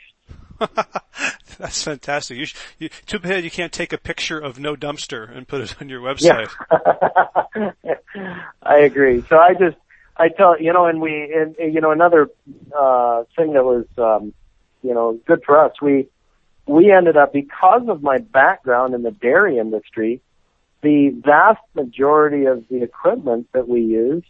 That's 1.58 1.84
fantastic. 1.84 2.38
You, 2.38 2.46
sh- 2.46 2.56
you, 2.80 2.90
too 3.06 3.20
bad 3.20 3.44
you 3.44 3.52
can't 3.52 3.72
take 3.72 3.94
a 3.94 3.98
picture 3.98 4.40
of 4.40 4.60
no 4.60 4.76
dumpster 4.76 5.36
and 5.36 5.48
put 5.48 5.62
it 5.62 5.76
on 5.82 5.90
your 5.90 6.02
website. 6.02 6.50
Yeah. 7.56 7.72
I 8.64 8.80
agree. 8.80 9.24
So 9.30 9.38
I 9.38 9.54
just, 9.54 9.78
I 10.18 10.30
tell, 10.30 10.60
you 10.60 10.74
know, 10.74 10.86
and 10.86 11.02
we, 11.02 11.34
and, 11.34 11.56
and 11.58 11.74
you 11.74 11.82
know, 11.82 11.92
another, 11.92 12.30
uh, 12.78 13.24
thing 13.36 13.54
that 13.54 13.64
was, 13.64 13.86
um, 13.98 14.34
you 14.82 14.94
know, 14.94 15.20
good 15.26 15.44
for 15.46 15.58
us, 15.60 15.74
we, 15.82 16.08
we 16.68 16.92
ended 16.92 17.18
up, 17.18 17.34
because 17.34 17.84
of 17.88 18.02
my 18.02 18.18
background 18.18 18.94
in 18.94 19.04
the 19.04 19.12
dairy 19.12 19.58
industry, 19.58 20.22
the 20.82 21.10
vast 21.10 21.62
majority 21.74 22.46
of 22.46 22.64
the 22.70 22.84
equipment 22.84 23.48
that 23.54 23.68
we 23.68 23.82
used 23.82 24.28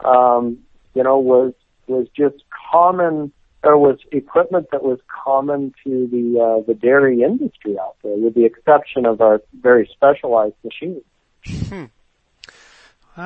um, 0.00 0.58
you 0.94 1.02
know, 1.02 1.18
was 1.18 1.54
was 1.86 2.06
just 2.16 2.36
common 2.70 3.32
or 3.64 3.78
was 3.78 3.98
equipment 4.10 4.68
that 4.72 4.82
was 4.82 4.98
common 5.24 5.72
to 5.84 6.08
the 6.08 6.40
uh, 6.40 6.66
the 6.66 6.74
dairy 6.74 7.22
industry 7.22 7.78
out 7.78 7.96
there, 8.02 8.16
with 8.16 8.34
the 8.34 8.44
exception 8.44 9.06
of 9.06 9.20
our 9.20 9.40
very 9.60 9.88
specialized 9.92 10.56
machines. 10.64 11.02
Hmm. 11.68 11.84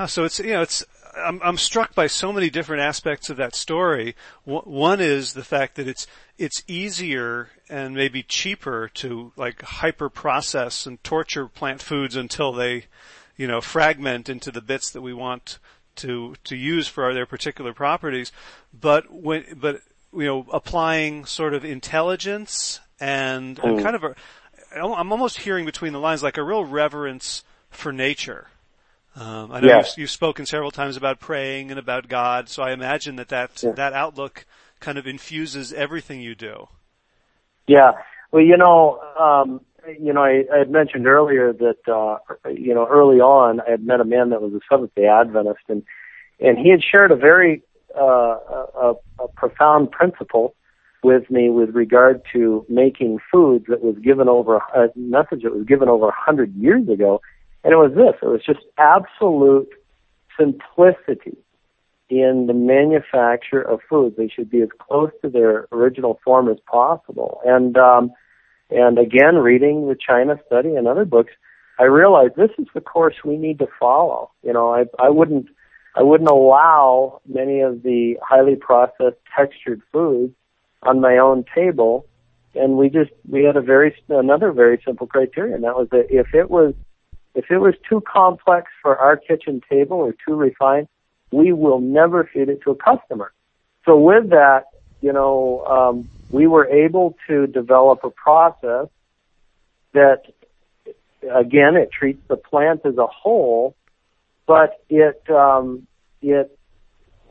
So 0.06 0.24
it's 0.24 0.38
you 0.40 0.52
know 0.52 0.62
it's 0.62 0.84
I'm 1.16 1.40
I'm 1.42 1.56
struck 1.56 1.94
by 1.94 2.06
so 2.06 2.32
many 2.32 2.50
different 2.50 2.82
aspects 2.82 3.30
of 3.30 3.36
that 3.38 3.54
story. 3.54 4.14
One 4.44 5.00
is 5.00 5.32
the 5.32 5.44
fact 5.44 5.76
that 5.76 5.88
it's 5.88 6.06
it's 6.38 6.62
easier 6.66 7.50
and 7.68 7.94
maybe 7.94 8.22
cheaper 8.22 8.90
to 8.94 9.32
like 9.36 9.62
hyper 9.62 10.08
process 10.08 10.86
and 10.86 11.02
torture 11.02 11.46
plant 11.46 11.80
foods 11.80 12.16
until 12.16 12.52
they, 12.52 12.86
you 13.36 13.46
know, 13.46 13.60
fragment 13.60 14.28
into 14.28 14.50
the 14.50 14.60
bits 14.60 14.90
that 14.90 15.02
we 15.02 15.14
want 15.14 15.58
to 15.96 16.34
to 16.44 16.56
use 16.56 16.88
for 16.88 17.12
their 17.12 17.26
particular 17.26 17.72
properties, 17.72 18.32
but 18.78 19.12
when 19.12 19.44
but 19.56 19.80
you 20.12 20.24
know 20.24 20.46
applying 20.52 21.24
sort 21.24 21.54
of 21.54 21.64
intelligence 21.64 22.80
and, 23.00 23.58
and 23.58 23.78
mm. 23.78 23.82
kind 23.82 23.96
of 23.96 24.04
a 24.04 24.14
I'm 24.74 25.12
almost 25.12 25.38
hearing 25.38 25.64
between 25.64 25.92
the 25.92 26.00
lines 26.00 26.22
like 26.22 26.36
a 26.36 26.42
real 26.42 26.64
reverence 26.64 27.44
for 27.70 27.92
nature. 27.92 28.48
Um, 29.14 29.50
I 29.50 29.60
know 29.60 29.68
yeah. 29.68 29.78
you've, 29.78 29.86
you've, 29.96 30.10
spoken 30.10 30.44
several 30.44 30.70
times 30.70 30.98
about 30.98 31.20
praying 31.20 31.70
and 31.70 31.80
about 31.80 32.08
God, 32.08 32.50
so 32.50 32.62
I 32.62 32.72
imagine 32.72 33.16
that 33.16 33.28
that, 33.28 33.62
yeah. 33.62 33.72
that 33.72 33.94
outlook 33.94 34.44
kind 34.78 34.98
of 34.98 35.06
infuses 35.06 35.72
everything 35.72 36.20
you 36.20 36.34
do. 36.34 36.68
Yeah. 37.66 37.92
Well, 38.30 38.42
you 38.42 38.58
know, 38.58 39.00
um, 39.18 39.62
you 39.98 40.12
know, 40.12 40.22
I, 40.22 40.44
I 40.52 40.58
had 40.58 40.70
mentioned 40.70 41.06
earlier 41.06 41.52
that, 41.52 41.88
uh, 41.88 42.18
you 42.50 42.74
know, 42.74 42.86
early 42.86 43.20
on 43.20 43.60
I 43.60 43.70
had 43.70 43.84
met 43.84 44.00
a 44.00 44.04
man 44.04 44.30
that 44.30 44.42
was 44.42 44.52
a 44.52 44.60
Seventh 44.70 44.94
Day 44.94 45.06
Adventist, 45.06 45.64
and 45.68 45.82
and 46.40 46.58
he 46.58 46.70
had 46.70 46.82
shared 46.82 47.10
a 47.10 47.16
very 47.16 47.62
uh, 47.98 48.38
a, 48.78 48.94
a 49.18 49.28
profound 49.36 49.90
principle 49.90 50.54
with 51.02 51.30
me 51.30 51.50
with 51.50 51.74
regard 51.74 52.22
to 52.32 52.66
making 52.68 53.18
foods 53.30 53.66
that 53.68 53.82
was 53.82 53.96
given 53.98 54.28
over 54.28 54.56
a 54.56 54.88
message 54.96 55.42
that 55.42 55.54
was 55.54 55.64
given 55.66 55.88
over 55.88 56.08
a 56.08 56.14
hundred 56.14 56.54
years 56.56 56.88
ago, 56.88 57.20
and 57.64 57.72
it 57.72 57.76
was 57.76 57.92
this: 57.94 58.14
it 58.22 58.26
was 58.26 58.42
just 58.44 58.60
absolute 58.78 59.68
simplicity 60.38 61.36
in 62.08 62.46
the 62.46 62.54
manufacture 62.54 63.60
of 63.60 63.80
foods. 63.88 64.16
They 64.16 64.28
should 64.28 64.50
be 64.50 64.62
as 64.62 64.68
close 64.78 65.10
to 65.22 65.28
their 65.28 65.66
original 65.72 66.20
form 66.24 66.48
as 66.48 66.58
possible, 66.66 67.40
and 67.44 67.76
um, 67.76 68.12
and 68.70 68.98
again, 68.98 69.36
reading 69.36 69.88
the 69.88 69.96
China 69.96 70.40
study 70.46 70.74
and 70.74 70.88
other 70.88 71.04
books, 71.04 71.32
I 71.78 71.84
realized 71.84 72.36
this 72.36 72.50
is 72.58 72.66
the 72.74 72.80
course 72.80 73.16
we 73.24 73.36
need 73.36 73.58
to 73.60 73.68
follow. 73.78 74.30
You 74.42 74.52
know, 74.52 74.74
I, 74.74 74.84
I 74.98 75.10
wouldn't, 75.10 75.46
I 75.94 76.02
wouldn't 76.02 76.30
allow 76.30 77.20
many 77.26 77.60
of 77.60 77.82
the 77.82 78.16
highly 78.22 78.56
processed 78.56 79.18
textured 79.36 79.82
foods 79.92 80.34
on 80.82 81.00
my 81.00 81.18
own 81.18 81.44
table. 81.54 82.06
And 82.54 82.76
we 82.78 82.88
just, 82.88 83.10
we 83.28 83.44
had 83.44 83.56
a 83.56 83.60
very, 83.60 83.94
another 84.08 84.50
very 84.52 84.82
simple 84.84 85.06
criteria, 85.06 85.54
and 85.54 85.64
that 85.64 85.76
was 85.76 85.88
that 85.90 86.06
if 86.08 86.34
it 86.34 86.50
was, 86.50 86.74
if 87.34 87.50
it 87.50 87.58
was 87.58 87.74
too 87.86 88.02
complex 88.10 88.70
for 88.80 88.96
our 88.96 89.16
kitchen 89.16 89.60
table 89.70 89.98
or 89.98 90.14
too 90.26 90.34
refined, 90.34 90.88
we 91.30 91.52
will 91.52 91.80
never 91.80 92.28
feed 92.32 92.48
it 92.48 92.62
to 92.62 92.70
a 92.70 92.74
customer. 92.74 93.32
So 93.84 93.98
with 93.98 94.30
that, 94.30 94.64
you 95.00 95.12
know, 95.12 95.64
um, 95.66 96.08
we 96.30 96.46
were 96.46 96.66
able 96.66 97.16
to 97.28 97.46
develop 97.46 98.04
a 98.04 98.10
process 98.10 98.88
that, 99.92 100.22
again, 101.22 101.76
it 101.76 101.90
treats 101.92 102.22
the 102.28 102.36
plant 102.36 102.80
as 102.84 102.96
a 102.98 103.06
whole, 103.06 103.74
but 104.46 104.82
it, 104.88 105.22
um, 105.30 105.86
it, 106.22 106.56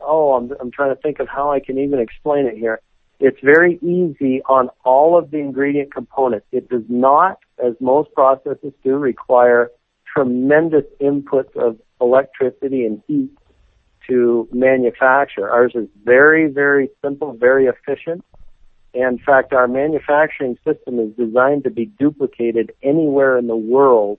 oh, 0.00 0.34
I'm, 0.34 0.52
I'm 0.60 0.70
trying 0.70 0.94
to 0.94 1.00
think 1.00 1.20
of 1.20 1.28
how 1.28 1.52
I 1.52 1.60
can 1.60 1.78
even 1.78 1.98
explain 1.98 2.46
it 2.46 2.56
here. 2.56 2.80
It's 3.18 3.40
very 3.42 3.78
easy 3.82 4.42
on 4.42 4.68
all 4.84 5.16
of 5.18 5.30
the 5.30 5.38
ingredient 5.38 5.92
components. 5.92 6.46
It 6.52 6.68
does 6.68 6.84
not, 6.88 7.38
as 7.58 7.72
most 7.80 8.12
processes 8.12 8.72
do, 8.84 8.96
require 8.96 9.70
tremendous 10.14 10.84
inputs 11.00 11.56
of 11.56 11.78
electricity 12.00 12.84
and 12.84 13.02
heat 13.06 13.30
to 14.08 14.48
manufacture. 14.52 15.50
Ours 15.50 15.72
is 15.74 15.88
very, 16.04 16.48
very 16.48 16.88
simple, 17.02 17.32
very 17.32 17.66
efficient. 17.66 18.24
In 18.94 19.18
fact, 19.18 19.52
our 19.52 19.68
manufacturing 19.68 20.56
system 20.64 20.98
is 20.98 21.12
designed 21.16 21.64
to 21.64 21.70
be 21.70 21.86
duplicated 21.86 22.72
anywhere 22.82 23.36
in 23.36 23.46
the 23.46 23.56
world, 23.56 24.18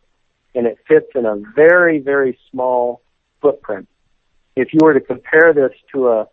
and 0.54 0.67
it 0.67 0.78
fits 0.88 1.08
in 1.15 1.26
a 1.26 1.36
very, 1.56 2.00
very 2.00 2.38
small 2.52 3.02
footprint. 3.41 3.88
If 4.56 4.73
you 4.73 4.80
were 4.82 4.93
to 4.93 5.00
compare 5.00 5.54
this 5.54 5.71
to 5.93 6.10
a, 6.10 6.28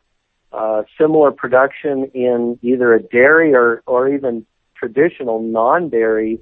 a 0.53 0.85
similar 0.99 1.31
production 1.31 2.11
in 2.15 2.59
either 2.63 2.95
a 2.95 3.03
dairy 3.03 3.55
or, 3.55 3.83
or 3.87 4.09
even 4.09 4.47
traditional 4.75 5.41
non-dairy 5.41 6.39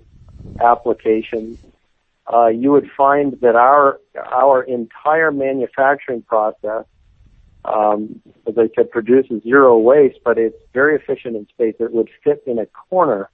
applications, 0.60 1.58
uh, 2.32 2.46
you 2.46 2.72
would 2.72 2.90
find 2.96 3.38
that 3.40 3.56
our 3.56 4.00
our 4.16 4.62
entire 4.62 5.30
manufacturing 5.30 6.22
process 6.22 6.84
um, 7.64 8.20
as 8.46 8.54
I 8.58 8.68
said, 8.74 8.90
produces 8.90 9.42
zero 9.42 9.78
waste, 9.78 10.18
but 10.24 10.38
it's 10.38 10.56
very 10.72 10.96
efficient 10.96 11.36
in 11.36 11.46
space. 11.48 11.74
It 11.78 11.92
would 11.92 12.10
fit 12.24 12.42
in 12.46 12.58
a 12.58 12.66
corner 12.66 13.30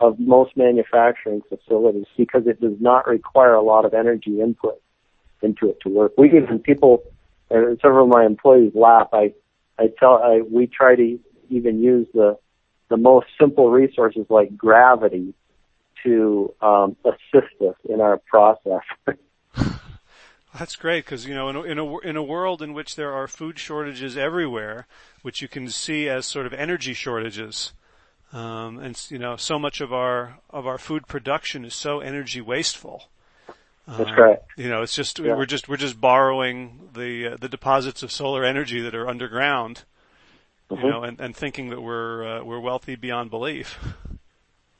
of 0.00 0.18
most 0.18 0.56
manufacturing 0.56 1.42
facilities 1.48 2.06
because 2.16 2.46
it 2.46 2.60
does 2.60 2.76
not 2.80 3.06
require 3.06 3.54
a 3.54 3.62
lot 3.62 3.84
of 3.84 3.94
energy 3.94 4.40
input 4.40 4.80
into 5.42 5.68
it 5.70 5.78
to 5.82 5.88
work. 5.88 6.12
We 6.16 6.28
even 6.28 6.58
people, 6.58 7.02
uh, 7.50 7.76
several 7.82 8.04
of 8.04 8.10
my 8.10 8.24
employees 8.24 8.72
laugh. 8.74 9.08
I, 9.12 9.34
I 9.78 9.88
tell, 9.98 10.14
I, 10.14 10.40
we 10.40 10.66
try 10.66 10.96
to 10.96 11.18
even 11.48 11.80
use 11.80 12.08
the, 12.12 12.38
the 12.88 12.96
most 12.96 13.26
simple 13.38 13.70
resources 13.70 14.26
like 14.30 14.56
gravity 14.56 15.34
to 16.02 16.54
um, 16.60 16.96
assist 17.04 17.54
us 17.60 17.76
in 17.88 18.00
our 18.00 18.18
process. 18.18 18.82
That's 20.58 20.74
great 20.74 21.04
because 21.04 21.26
you 21.26 21.34
know 21.34 21.48
in 21.48 21.56
a, 21.56 21.62
in 21.62 21.78
a 21.78 21.98
in 21.98 22.16
a 22.16 22.22
world 22.22 22.60
in 22.60 22.72
which 22.72 22.96
there 22.96 23.12
are 23.12 23.28
food 23.28 23.58
shortages 23.58 24.16
everywhere, 24.16 24.86
which 25.22 25.40
you 25.40 25.48
can 25.48 25.68
see 25.68 26.08
as 26.08 26.26
sort 26.26 26.46
of 26.46 26.52
energy 26.52 26.92
shortages, 26.92 27.72
um, 28.32 28.78
and 28.78 29.00
you 29.10 29.18
know 29.18 29.36
so 29.36 29.58
much 29.58 29.80
of 29.80 29.92
our 29.92 30.38
of 30.50 30.66
our 30.66 30.78
food 30.78 31.06
production 31.06 31.64
is 31.64 31.74
so 31.74 32.00
energy 32.00 32.40
wasteful. 32.40 33.04
That's 33.86 34.10
right. 34.10 34.38
Um, 34.38 34.44
you 34.56 34.68
know, 34.68 34.82
it's 34.82 34.94
just 34.94 35.18
yeah. 35.18 35.36
we're 35.36 35.46
just 35.46 35.68
we're 35.68 35.76
just 35.76 36.00
borrowing 36.00 36.90
the 36.94 37.28
uh, 37.28 37.36
the 37.40 37.48
deposits 37.48 38.02
of 38.02 38.10
solar 38.10 38.44
energy 38.44 38.80
that 38.80 38.94
are 38.94 39.08
underground, 39.08 39.84
mm-hmm. 40.70 40.84
you 40.84 40.90
know, 40.90 41.02
and, 41.02 41.20
and 41.20 41.34
thinking 41.34 41.70
that 41.70 41.80
we're 41.80 42.38
uh, 42.38 42.44
we're 42.44 42.60
wealthy 42.60 42.96
beyond 42.96 43.30
belief. 43.30 43.78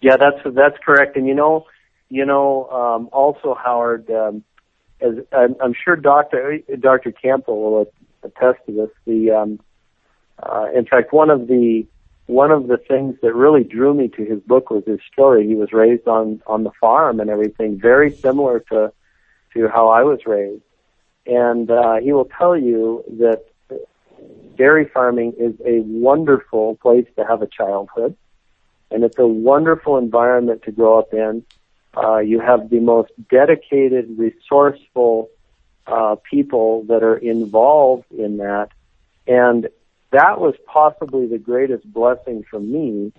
Yeah, 0.00 0.16
that's 0.16 0.38
that's 0.54 0.76
correct. 0.84 1.16
And 1.16 1.26
you 1.26 1.34
know, 1.34 1.66
you 2.08 2.24
know, 2.24 2.68
um, 2.70 3.08
also 3.12 3.54
Howard. 3.54 4.10
Um, 4.10 4.44
as 5.00 5.14
I'm, 5.32 5.56
I'm 5.62 5.74
sure 5.74 5.96
Dr. 5.96 6.58
Dr. 6.78 7.12
Campbell 7.12 7.60
will 7.60 7.92
attest 8.22 8.58
to 8.66 8.72
this. 8.72 8.90
The 9.06 9.30
um, 9.30 9.60
uh, 10.42 10.66
in 10.74 10.86
fact, 10.86 11.12
one 11.12 11.30
of 11.30 11.48
the 11.48 11.86
one 12.26 12.52
of 12.52 12.68
the 12.68 12.76
things 12.76 13.16
that 13.22 13.34
really 13.34 13.64
drew 13.64 13.92
me 13.92 14.08
to 14.08 14.24
his 14.24 14.40
book 14.40 14.70
was 14.70 14.84
his 14.86 15.00
story. 15.12 15.46
He 15.46 15.56
was 15.56 15.72
raised 15.72 16.06
on 16.06 16.42
on 16.46 16.64
the 16.64 16.70
farm 16.80 17.20
and 17.20 17.30
everything, 17.30 17.78
very 17.78 18.14
similar 18.14 18.60
to 18.70 18.92
to 19.54 19.68
how 19.68 19.88
I 19.88 20.02
was 20.02 20.20
raised. 20.26 20.62
And 21.26 21.70
uh, 21.70 21.96
he 21.96 22.12
will 22.12 22.28
tell 22.38 22.56
you 22.56 23.04
that 23.18 23.44
dairy 24.56 24.88
farming 24.92 25.34
is 25.38 25.54
a 25.64 25.80
wonderful 25.80 26.76
place 26.76 27.06
to 27.16 27.24
have 27.24 27.42
a 27.42 27.46
childhood, 27.46 28.16
and 28.90 29.04
it's 29.04 29.18
a 29.18 29.26
wonderful 29.26 29.96
environment 29.96 30.62
to 30.64 30.72
grow 30.72 30.98
up 30.98 31.12
in. 31.12 31.44
Uh, 31.96 32.18
you 32.18 32.40
have 32.40 32.70
the 32.70 32.80
most 32.80 33.10
dedicated, 33.30 34.16
resourceful 34.16 35.28
uh, 35.86 36.16
people 36.30 36.84
that 36.84 37.02
are 37.02 37.16
involved 37.16 38.04
in 38.16 38.36
that, 38.36 38.68
and 39.26 39.68
that 40.12 40.40
was 40.40 40.54
possibly 40.66 41.26
the 41.26 41.38
greatest 41.38 41.90
blessing 41.92 42.44
for 42.48 42.60
me 42.60 43.12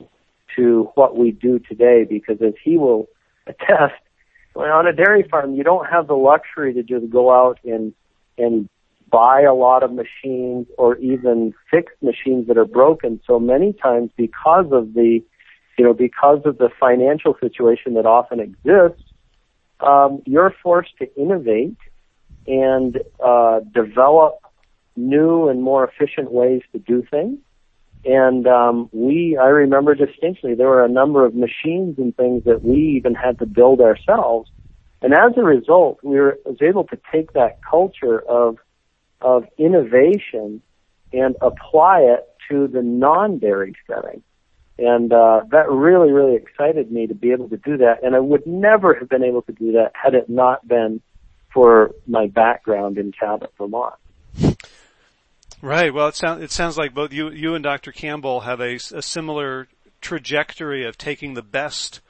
to 0.56 0.90
what 0.96 1.18
we 1.18 1.32
do 1.32 1.60
today. 1.60 2.06
Because 2.06 2.42
as 2.42 2.54
he 2.64 2.78
will 2.78 3.08
attest, 3.48 3.96
on 4.56 4.88
a 4.88 4.94
dairy 4.94 5.24
farm, 5.30 5.56
you 5.56 5.64
don't 5.64 5.86
have 5.86 6.08
the 6.08 6.14
luxury 6.16 6.74
to 6.74 6.84
just 6.84 7.10
go 7.10 7.32
out 7.32 7.60
and 7.64 7.94
and 8.38 8.70
buy 9.10 9.42
a 9.42 9.54
lot 9.54 9.84
of 9.84 9.92
machines 9.92 10.68
or 10.78 10.96
even 10.98 11.54
fix 11.70 11.92
machines 12.02 12.48
that 12.48 12.58
are 12.58 12.66
broken. 12.66 13.20
So 13.28 13.40
many 13.40 13.74
times, 13.74 14.10
because 14.16 14.72
of 14.72 14.94
the 14.94 15.22
you 15.82 15.88
know, 15.88 15.96
because 15.96 16.42
of 16.46 16.60
the 16.60 16.70
financial 16.80 17.36
situation 17.42 17.96
that 17.96 18.06
often 18.06 18.40
exists, 18.40 19.04
um, 19.80 20.22
you're 20.28 20.54
forced 20.62 20.96
to 21.00 21.12
innovate 21.20 21.76
and 22.46 23.00
uh, 23.20 23.62
develop 23.74 24.36
new 24.96 25.50
and 25.50 25.64
more 25.64 25.84
efficient 25.90 26.32
ways 26.32 26.62
to 26.72 26.78
do 26.78 27.04
things. 27.10 27.40
And 28.06 28.46
um, 28.46 28.90
we, 28.92 29.40
I 29.42 29.48
remember 29.48 29.96
distinctly, 29.96 30.54
there 30.54 30.68
were 30.68 30.86
a 30.86 30.88
number 30.88 31.26
of 31.26 31.34
machines 31.34 31.98
and 31.98 32.16
things 32.16 32.44
that 32.44 32.64
we 32.64 32.78
even 32.98 33.16
had 33.16 33.40
to 33.40 33.48
build 33.48 33.82
ourselves. 33.82 34.52
And 35.02 35.16
as 35.16 35.32
a 35.36 35.42
result, 35.42 35.98
we 36.04 36.20
were 36.20 36.38
was 36.46 36.62
able 36.62 36.84
to 36.90 36.98
take 37.12 37.34
that 37.34 37.58
culture 37.68 38.20
of 38.30 38.60
of 39.20 39.46
innovation 39.58 40.62
and 41.12 41.36
apply 41.42 42.02
it 42.02 42.28
to 42.50 42.68
the 42.68 42.84
non-dairy 42.84 43.74
setting. 43.88 44.22
And 44.82 45.14
uh, 45.14 45.42
that 45.52 45.70
really, 45.70 46.12
really 46.12 46.36
excited 46.36 46.92
me 46.92 47.06
to 47.06 47.14
be 47.14 47.32
able 47.32 47.48
to 47.50 47.58
do 47.58 47.78
that. 47.78 48.04
And 48.04 48.16
I 48.16 48.20
would 48.20 48.48
never 48.48 48.96
have 48.96 49.08
been 49.08 49.24
able 49.24 49.44
to 49.44 49.52
do 49.52 49.74
that 49.74 49.92
had 49.94 50.16
it 50.16 50.28
not 50.28 50.68
been 50.68 51.02
for 51.54 51.92
my 52.08 52.26
background 52.26 52.98
in 52.98 53.12
Cabot, 53.12 53.54
Vermont. 53.60 53.94
Right. 55.62 55.94
Well, 55.94 56.08
it 56.08 56.16
sounds 56.16 56.42
it 56.42 56.50
sounds 56.50 56.80
like 56.80 56.96
both 56.96 57.14
you 57.14 57.30
you 57.30 57.54
and 57.54 57.64
Dr. 57.64 57.92
Campbell 57.92 58.40
have 58.40 58.60
a, 58.60 58.80
a 58.94 59.04
similar 59.04 59.68
trajectory 60.02 60.84
of 60.84 60.98
taking 60.98 61.36
the 61.36 61.44
best 61.44 62.02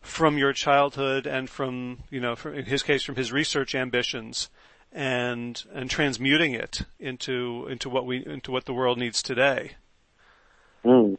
from 0.00 0.36
your 0.36 0.52
childhood 0.52 1.28
and 1.28 1.48
from 1.48 1.98
you 2.10 2.18
know, 2.18 2.34
from, 2.34 2.54
in 2.54 2.64
his 2.64 2.82
case, 2.82 3.04
from 3.04 3.14
his 3.14 3.30
research 3.30 3.76
ambitions, 3.76 4.50
and 4.90 5.62
and 5.72 5.88
transmuting 5.88 6.54
it 6.54 6.80
into 6.98 7.68
into 7.70 7.88
what 7.88 8.04
we 8.04 8.26
into 8.26 8.50
what 8.50 8.64
the 8.64 8.74
world 8.74 8.98
needs 8.98 9.22
today. 9.22 9.76
Mm. 10.84 11.16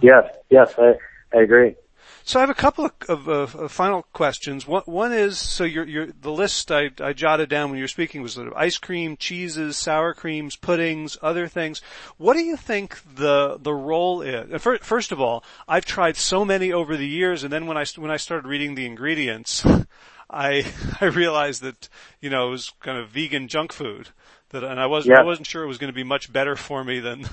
Yes, 0.00 0.24
yes, 0.48 0.74
I, 0.78 0.94
I 1.34 1.42
agree. 1.42 1.76
So 2.24 2.38
I 2.38 2.42
have 2.42 2.50
a 2.50 2.54
couple 2.54 2.84
of, 3.08 3.28
of, 3.28 3.54
of 3.54 3.72
final 3.72 4.02
questions. 4.12 4.66
One, 4.66 4.82
one, 4.84 5.12
is 5.12 5.38
so 5.38 5.64
your 5.64 5.84
your 5.84 6.06
the 6.06 6.30
list 6.30 6.70
I, 6.70 6.90
I 7.00 7.12
jotted 7.12 7.48
down 7.48 7.70
when 7.70 7.78
you 7.78 7.84
were 7.84 7.88
speaking 7.88 8.22
was 8.22 8.34
sort 8.34 8.46
of 8.46 8.54
ice 8.54 8.78
cream, 8.78 9.16
cheeses, 9.16 9.76
sour 9.76 10.14
creams, 10.14 10.54
puddings, 10.54 11.18
other 11.22 11.48
things. 11.48 11.80
What 12.18 12.34
do 12.34 12.40
you 12.40 12.56
think 12.56 12.98
the 13.16 13.58
the 13.60 13.74
role 13.74 14.22
is? 14.22 14.52
Uh, 14.52 14.58
first, 14.58 14.84
first 14.84 15.12
of 15.12 15.20
all, 15.20 15.42
I've 15.66 15.84
tried 15.84 16.16
so 16.16 16.44
many 16.44 16.72
over 16.72 16.96
the 16.96 17.08
years, 17.08 17.42
and 17.42 17.52
then 17.52 17.66
when 17.66 17.76
I 17.76 17.84
when 17.96 18.10
I 18.10 18.16
started 18.16 18.46
reading 18.46 18.74
the 18.74 18.86
ingredients, 18.86 19.66
I 20.30 20.66
I 21.00 21.06
realized 21.06 21.62
that 21.62 21.88
you 22.20 22.30
know 22.30 22.48
it 22.48 22.50
was 22.50 22.72
kind 22.80 22.98
of 22.98 23.08
vegan 23.08 23.48
junk 23.48 23.72
food 23.72 24.10
that, 24.50 24.62
and 24.62 24.78
I 24.78 24.86
wasn't 24.86 25.16
yeah. 25.16 25.22
I 25.22 25.24
wasn't 25.24 25.46
sure 25.46 25.64
it 25.64 25.68
was 25.68 25.78
going 25.78 25.92
to 25.92 25.96
be 25.96 26.04
much 26.04 26.32
better 26.32 26.54
for 26.54 26.84
me 26.84 27.00
than 27.00 27.26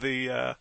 the 0.00 0.30
uh, 0.30 0.54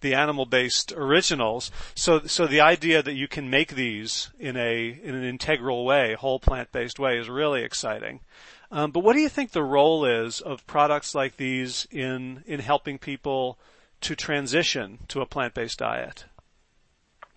the 0.00 0.14
animal 0.14 0.46
based 0.46 0.92
originals. 0.92 1.70
So 1.94 2.20
so 2.20 2.46
the 2.46 2.60
idea 2.60 3.02
that 3.02 3.14
you 3.14 3.28
can 3.28 3.50
make 3.50 3.74
these 3.74 4.30
in 4.38 4.56
a 4.56 5.00
in 5.02 5.14
an 5.14 5.24
integral 5.24 5.84
way, 5.84 6.14
whole 6.14 6.40
plant 6.40 6.72
based 6.72 6.98
way, 6.98 7.18
is 7.18 7.28
really 7.28 7.62
exciting. 7.62 8.20
Um, 8.70 8.90
but 8.90 9.00
what 9.00 9.12
do 9.12 9.20
you 9.20 9.28
think 9.28 9.50
the 9.50 9.62
role 9.62 10.04
is 10.06 10.40
of 10.40 10.66
products 10.66 11.14
like 11.14 11.36
these 11.36 11.86
in 11.90 12.42
in 12.46 12.60
helping 12.60 12.98
people 12.98 13.58
to 14.02 14.16
transition 14.16 14.98
to 15.08 15.20
a 15.20 15.26
plant 15.26 15.54
based 15.54 15.78
diet? 15.78 16.24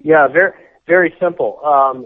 Yeah, 0.02 0.28
very 0.28 0.54
very 0.88 1.14
simple. 1.20 1.60
Um, 1.64 2.06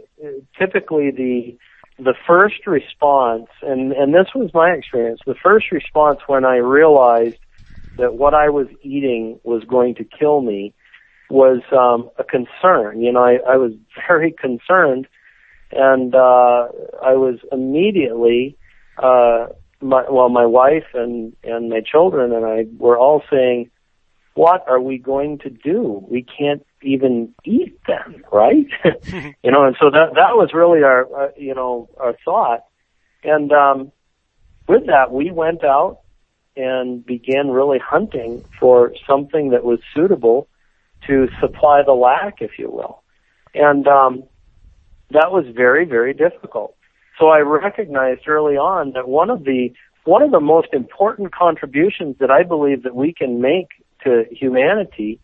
typically, 0.57 1.11
the 1.11 1.57
the 2.03 2.15
first 2.25 2.65
response, 2.65 3.47
and 3.61 3.91
and 3.91 4.13
this 4.13 4.27
was 4.33 4.51
my 4.53 4.71
experience. 4.71 5.19
The 5.25 5.35
first 5.35 5.71
response 5.71 6.19
when 6.27 6.45
I 6.45 6.57
realized 6.57 7.37
that 7.99 8.15
what 8.15 8.33
I 8.33 8.49
was 8.49 8.67
eating 8.81 9.39
was 9.43 9.63
going 9.63 9.95
to 9.95 10.03
kill 10.03 10.41
me 10.41 10.73
was 11.29 11.61
um, 11.71 12.09
a 12.17 12.23
concern. 12.23 13.01
You 13.01 13.11
know, 13.11 13.23
I, 13.23 13.37
I 13.47 13.57
was 13.57 13.73
very 14.07 14.31
concerned, 14.31 15.07
and 15.71 16.15
uh, 16.15 16.67
I 17.03 17.13
was 17.13 17.39
immediately, 17.51 18.57
uh, 18.97 19.47
my, 19.81 20.03
well, 20.09 20.29
my 20.29 20.45
wife 20.45 20.87
and 20.93 21.35
and 21.43 21.69
my 21.69 21.81
children 21.81 22.33
and 22.33 22.45
I 22.45 22.65
were 22.77 22.97
all 22.97 23.21
saying, 23.31 23.69
"What 24.33 24.67
are 24.67 24.81
we 24.81 24.97
going 24.97 25.39
to 25.39 25.49
do? 25.49 26.05
We 26.09 26.23
can't 26.23 26.65
even 26.81 27.33
eat 27.45 27.79
them, 27.87 28.23
right?" 28.31 28.67
you 29.43 29.51
know, 29.51 29.65
and 29.65 29.75
so 29.79 29.89
that 29.91 30.15
that 30.15 30.35
was 30.35 30.49
really 30.53 30.83
our, 30.83 31.05
uh, 31.15 31.31
you 31.37 31.53
know, 31.53 31.89
our 31.97 32.15
thought, 32.25 32.65
and 33.23 33.51
um, 33.51 33.91
with 34.67 34.87
that, 34.87 35.11
we 35.11 35.31
went 35.31 35.63
out 35.63 35.98
and 36.59 37.05
began 37.05 37.49
really 37.49 37.79
hunting 37.79 38.43
for 38.59 38.93
something 39.07 39.51
that 39.51 39.63
was 39.63 39.79
suitable 39.95 40.47
to 41.07 41.29
supply 41.39 41.81
the 41.85 41.93
lack, 41.93 42.41
if 42.41 42.59
you 42.59 42.69
will. 42.69 43.01
And 43.53 43.87
um, 43.87 44.23
that 45.11 45.31
was 45.31 45.45
very, 45.55 45.85
very 45.85 46.13
difficult. 46.13 46.75
So 47.17 47.27
I 47.27 47.39
recognized 47.39 48.27
early 48.27 48.57
on 48.57 48.91
that 48.93 49.07
one 49.07 49.29
of 49.29 49.43
the 49.45 49.71
one 50.03 50.21
of 50.21 50.31
the 50.31 50.39
most 50.39 50.69
important 50.73 51.33
contributions 51.33 52.15
that 52.19 52.31
I 52.31 52.43
believe 52.43 52.83
that 52.83 52.95
we 52.95 53.13
can 53.13 53.41
make 53.41 53.67
to 54.03 54.23
humanity 54.31 55.19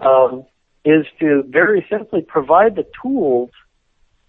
um, 0.00 0.44
is 0.84 1.04
to 1.18 1.42
very 1.48 1.86
simply 1.90 2.22
provide 2.22 2.76
the 2.76 2.86
tools 3.02 3.50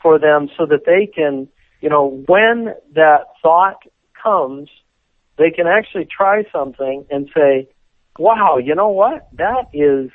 for 0.01 0.17
them 0.17 0.49
so 0.57 0.65
that 0.65 0.85
they 0.85 1.05
can, 1.05 1.47
you 1.81 1.89
know, 1.89 2.23
when 2.27 2.73
that 2.95 3.27
thought 3.43 3.83
comes, 4.21 4.69
they 5.41 5.51
can 5.51 5.67
actually 5.67 6.05
try 6.05 6.43
something 6.51 7.05
and 7.09 7.29
say, 7.35 7.67
wow, 8.17 8.57
you 8.57 8.75
know 8.75 8.89
what? 8.89 9.27
That 9.33 9.65
is, 9.73 10.11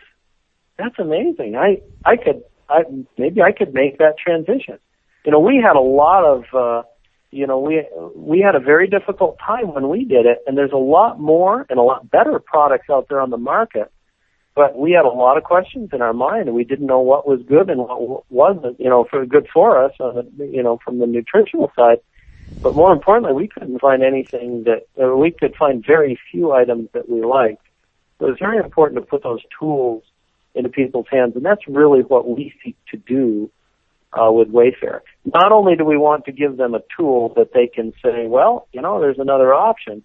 that's 0.79 0.99
amazing. 0.99 1.57
I, 1.57 1.83
I 2.05 2.17
could, 2.17 2.43
I, 2.69 2.83
maybe 3.19 3.43
I 3.43 3.53
could 3.53 3.75
make 3.75 3.99
that 3.99 4.15
transition. 4.23 4.79
You 5.25 5.33
know, 5.33 5.41
we 5.41 5.63
had 5.63 5.77
a 5.77 5.81
lot 5.81 6.25
of, 6.25 6.45
uh, 6.55 6.83
you 7.31 7.47
know, 7.47 7.59
we, 7.59 7.85
we 8.15 8.41
had 8.41 8.55
a 8.55 8.61
very 8.61 8.87
difficult 8.87 9.39
time 9.45 9.75
when 9.75 9.89
we 9.89 10.05
did 10.05 10.27
it 10.27 10.39
and 10.47 10.57
there's 10.57 10.73
a 10.73 10.77
lot 10.77 11.19
more 11.19 11.67
and 11.69 11.79
a 11.79 11.83
lot 11.83 12.11
better 12.11 12.39
products 12.39 12.87
out 12.91 13.07
there 13.09 13.21
on 13.21 13.31
the 13.31 13.37
market 13.37 13.91
but 14.57 14.77
we 14.79 14.93
had 14.93 15.05
a 15.05 15.09
lot 15.09 15.37
of 15.37 15.45
questions 15.45 15.91
in 15.93 16.01
our 16.01 16.15
mind, 16.15 16.49
and 16.49 16.57
we 16.57 16.65
didn't 16.65 16.87
know 16.87 16.99
what 16.99 17.29
was 17.29 17.41
good 17.47 17.69
and 17.69 17.79
what 17.79 18.25
wasn't, 18.33 18.81
you 18.81 18.89
know, 18.89 19.07
for 19.09 19.25
good 19.27 19.47
for 19.53 19.85
us, 19.85 19.93
the, 19.99 20.27
you 20.51 20.63
know, 20.63 20.79
from 20.83 20.99
the 20.99 21.07
nutritional 21.07 21.71
side. 21.77 21.99
But 22.63 22.75
more 22.75 22.93
importantly, 22.93 23.35
we 23.35 23.49
couldn't 23.49 23.81
find 23.81 24.03
anything 24.03 24.65
that 24.65 24.87
uh, 25.01 25.17
we 25.17 25.31
could 25.31 25.55
find 25.57 25.85
very 25.87 26.19
few 26.31 26.53
items 26.53 26.89
that 26.93 27.09
we 27.09 27.23
liked. 27.23 27.63
So 28.19 28.29
it's 28.29 28.41
very 28.41 28.59
important 28.59 29.01
to 29.01 29.07
put 29.07 29.23
those 29.23 29.43
tools 29.59 30.03
into 30.55 30.71
people's 30.71 31.07
hands, 31.11 31.37
and 31.37 31.45
that's 31.45 31.67
really 31.69 32.01
what 32.01 32.27
we 32.27 32.55
seek 32.65 32.77
to 32.91 32.97
do 32.97 33.51
uh, 34.13 34.33
with 34.33 34.49
WayFare. 34.49 35.01
Not 35.25 35.53
only 35.53 35.77
do 35.77 35.85
we 35.85 35.99
want 35.99 36.25
to 36.25 36.33
give 36.33 36.57
them 36.57 36.75
a 36.75 36.81
tool 36.97 37.35
that 37.37 37.53
they 37.53 37.67
can 37.67 37.93
say, 38.03 38.27
well, 38.27 38.67
you 38.73 38.81
know, 38.81 39.01
there's 39.01 39.19
another 39.19 39.53
option, 39.53 40.03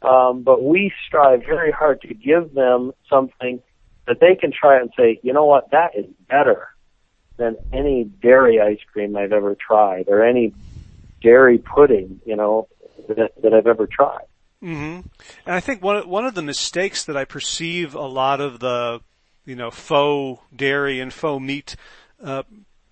um, 0.00 0.42
but 0.42 0.62
we 0.62 0.92
strive 1.06 1.40
very 1.40 1.70
hard 1.70 2.00
to 2.02 2.14
give 2.14 2.54
them 2.54 2.92
something 3.08 3.62
that 4.06 4.18
they 4.20 4.34
can 4.34 4.50
try 4.50 4.80
and 4.80 4.90
say, 4.96 5.20
you 5.22 5.32
know 5.32 5.44
what, 5.44 5.70
that 5.70 5.96
is 5.96 6.06
better 6.28 6.68
than 7.36 7.56
any 7.72 8.04
dairy 8.04 8.60
ice 8.60 8.80
cream 8.92 9.16
I've 9.16 9.32
ever 9.32 9.54
tried 9.54 10.08
or 10.08 10.24
any 10.24 10.54
dairy 11.22 11.58
pudding, 11.58 12.20
you 12.24 12.36
know, 12.36 12.68
that, 13.08 13.32
that 13.42 13.54
I've 13.54 13.66
ever 13.66 13.86
tried. 13.86 14.24
Mm-hmm. 14.62 15.08
And 15.46 15.54
I 15.54 15.60
think 15.60 15.82
one 15.82 16.08
one 16.08 16.24
of 16.24 16.34
the 16.34 16.42
mistakes 16.42 17.04
that 17.04 17.16
I 17.16 17.24
perceive 17.24 17.94
a 17.94 18.06
lot 18.06 18.40
of 18.40 18.60
the, 18.60 19.00
you 19.44 19.56
know, 19.56 19.70
faux 19.70 20.40
dairy 20.54 21.00
and 21.00 21.12
faux 21.12 21.42
meat 21.42 21.74
uh, 22.22 22.44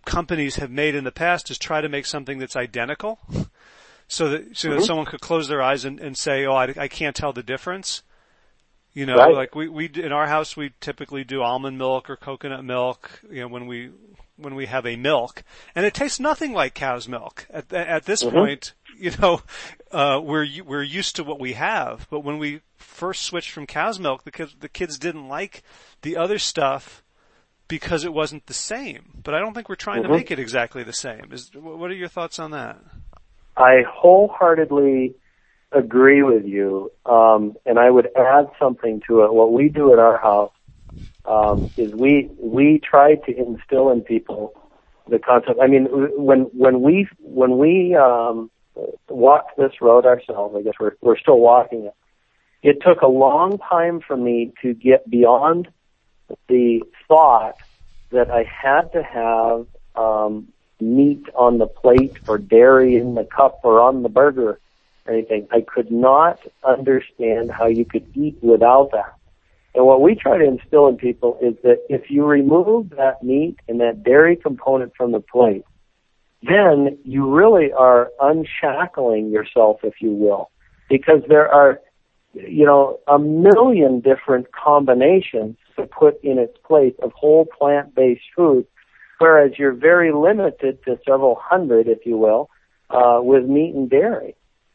companies 0.05 0.57
have 0.57 0.71
made 0.71 0.97
in 0.97 1.05
the 1.05 1.13
past 1.13 1.51
is 1.51 1.59
try 1.59 1.81
to 1.81 1.89
make 1.89 2.07
something 2.07 2.39
that's 2.39 2.57
identical, 2.57 3.21
so 4.09 4.29
that 4.31 4.57
so 4.57 4.69
mm-hmm. 4.69 4.79
that 4.79 4.85
someone 4.85 5.07
could 5.07 5.21
close 5.21 5.47
their 5.47 5.63
eyes 5.63 5.85
and, 5.85 6.01
and 6.01 6.19
say, 6.19 6.45
"Oh, 6.45 6.55
I, 6.55 6.75
I 6.77 6.89
can't 6.89 7.15
tell 7.15 7.33
the 7.33 7.43
difference." 7.43 8.03
You 8.93 9.07
know, 9.07 9.15
right. 9.15 9.33
like 9.33 9.55
we, 9.55 9.69
we, 9.69 9.87
in 9.87 10.11
our 10.11 10.27
house, 10.27 10.57
we 10.57 10.73
typically 10.81 11.23
do 11.23 11.43
almond 11.43 11.79
milk 11.79 12.11
or 12.11 12.17
coconut 12.17 12.65
milk, 12.65 13.21
you 13.31 13.43
know, 13.43 13.47
when 13.47 13.69
we, 13.69 13.91
when 14.41 14.55
we 14.55 14.67
have 14.67 14.87
a 14.87 14.97
milk. 14.97 15.43
And 15.75 15.85
it 15.87 15.95
tastes 15.95 16.21
nothing 16.21 16.53
like 16.53 16.75
cow's 16.75 17.09
milk. 17.09 17.47
At, 17.51 17.73
at 17.73 18.05
this 18.05 18.23
mm-hmm. 18.23 18.37
point, 18.37 18.75
you 18.99 19.13
know, 19.21 19.43
uh, 19.91 20.21
we're, 20.23 20.47
we're 20.65 20.83
used 20.83 21.17
to 21.17 21.25
what 21.25 21.41
we 21.41 21.55
have. 21.55 22.07
But 22.11 22.21
when 22.21 22.39
we 22.39 22.61
first 22.77 23.23
switched 23.23 23.51
from 23.51 23.67
cow's 23.67 23.99
milk, 23.99 24.25
the 24.25 24.31
kids, 24.31 24.57
the 24.61 24.69
kids 24.69 24.99
didn't 24.99 25.29
like 25.29 25.63
the 26.03 26.17
other 26.17 26.39
stuff 26.39 27.03
because 27.69 28.05
it 28.05 28.13
wasn't 28.13 28.47
the 28.47 28.55
same. 28.55 29.21
But 29.23 29.35
I 29.35 29.39
don't 29.39 29.55
think 29.55 29.69
we're 29.69 29.77
trying 29.77 30.03
mm-hmm. 30.03 30.13
to 30.13 30.19
make 30.19 30.31
it 30.31 30.39
exactly 30.39 30.83
the 30.83 30.93
same. 30.93 31.31
Is, 31.33 31.51
what 31.55 31.91
are 31.91 31.95
your 31.95 32.09
thoughts 32.09 32.39
on 32.39 32.51
that? 32.51 32.79
I 33.57 33.83
wholeheartedly 33.89 35.15
agree 35.73 36.23
with 36.23 36.45
you, 36.45 36.91
um, 37.07 37.57
and 37.65 37.79
I 37.79 37.91
would 37.91 38.09
add 38.17 38.51
something 38.59 39.03
to 39.07 39.23
it. 39.23 39.33
What 39.33 39.53
we 39.53 39.69
do 39.69 39.93
at 39.93 39.99
our 39.99 40.19
house 40.19 40.53
um, 41.25 41.71
is 41.77 41.95
we 41.95 42.31
we 42.39 42.81
try 42.83 43.15
to 43.15 43.37
instill 43.37 43.91
in 43.91 44.01
people 44.03 44.53
the 45.09 45.19
concept. 45.19 45.59
I 45.63 45.67
mean, 45.67 45.87
when 45.91 46.43
when 46.53 46.83
we 46.83 47.09
when 47.21 47.59
we 47.59 47.95
um, 47.95 48.51
walked 49.09 49.57
this 49.57 49.73
road 49.81 50.07
ourselves, 50.07 50.55
I 50.59 50.63
guess 50.63 50.75
we're 50.81 50.97
we're 51.01 51.19
still 51.19 51.39
walking 51.39 51.85
it. 51.85 51.95
It 52.63 52.79
took 52.87 53.03
a 53.03 53.09
long 53.09 53.59
time 53.59 54.01
for 54.07 54.17
me 54.17 54.53
to 54.63 54.75
get 54.75 55.09
beyond 55.11 55.69
the 56.49 56.83
thought 57.09 57.57
that 58.13 58.31
I 58.31 58.45
had 58.45 58.93
to 58.93 59.03
have 59.03 59.67
um, 59.95 60.49
meat 60.81 61.25
on 61.35 61.59
the 61.59 61.67
plate 61.67 62.17
or 62.27 62.39
dairy 62.39 62.97
in 62.97 63.15
the 63.15 63.25
cup 63.25 63.61
or 63.65 63.81
on 63.81 64.03
the 64.03 64.09
burger 64.09 64.61
or 65.07 65.13
anything. 65.13 65.49
I 65.51 65.61
could 65.63 65.91
not 65.91 66.41
understand 66.67 67.51
how 67.51 67.67
you 67.67 67.85
could 67.85 68.07
eat 68.15 68.39
without 68.43 68.91
that. 68.93 69.15
And 69.75 69.87
what 69.87 70.01
we 70.03 70.15
try 70.15 70.39
to 70.39 70.45
instill 70.45 70.89
in 70.89 70.97
people 70.97 71.39
is 71.41 71.55
that 71.63 71.79
if 71.89 72.11
you 72.11 72.25
remove 72.25 72.91
that 72.91 73.23
meat 73.23 73.57
and 73.69 73.81
that 73.81 74.03
dairy 74.03 74.37
component 74.37 74.93
from 74.97 75.13
the 75.13 75.21
plate, 75.21 75.65
then 76.43 76.99
you 77.05 77.31
really 77.31 77.73
are 77.73 78.11
unshackling 78.21 79.31
yourself, 79.31 79.81
if 79.83 79.95
you 80.01 80.11
will, 80.11 80.51
because 80.89 81.23
there 81.29 81.49
are, 81.49 81.81
you 82.35 82.65
know, 82.65 82.99
a 83.07 83.19
million 83.19 84.01
different 84.01 84.51
combinations 84.53 85.57
to 85.77 85.87
put 85.87 86.23
in 86.25 86.39
its 86.39 86.57
place 86.67 86.95
of 87.03 87.13
whole 87.13 87.47
plant-based 87.47 88.23
food, 88.35 88.67
whereas 89.19 89.53
you're 89.59 89.73
very 89.73 90.13
limited 90.13 90.83
to 90.85 90.99
several 91.07 91.37
hundred, 91.41 91.87
if 91.87 92.07
you 92.07 92.17
will, 92.17 92.49
uh, 92.89 93.21
with 93.23 93.45
meat 93.45 93.75
and 93.75 93.89
dairy. 93.91 94.35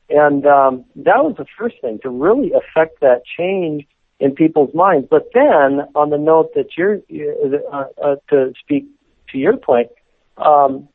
And 0.10 0.46
um, 0.46 0.86
that 0.98 1.24
was 1.26 1.36
the 1.38 1.48
first 1.58 1.82
thing 1.82 2.00
to 2.04 2.10
really 2.10 2.52
affect 2.54 3.02
that 3.02 3.24
change 3.38 3.88
in 4.20 4.34
people's 4.34 4.74
minds. 4.74 5.08
But 5.10 5.30
then, 5.34 5.82
on 5.96 6.10
the 6.10 6.18
note 6.18 6.54
that 6.56 6.78
you're 6.78 7.00
uh, 7.72 7.86
uh, 8.04 8.16
to 8.30 8.54
speak 8.60 8.86
to 9.30 9.38
your 9.38 9.58
point, 9.58 9.90
um, 10.38 10.88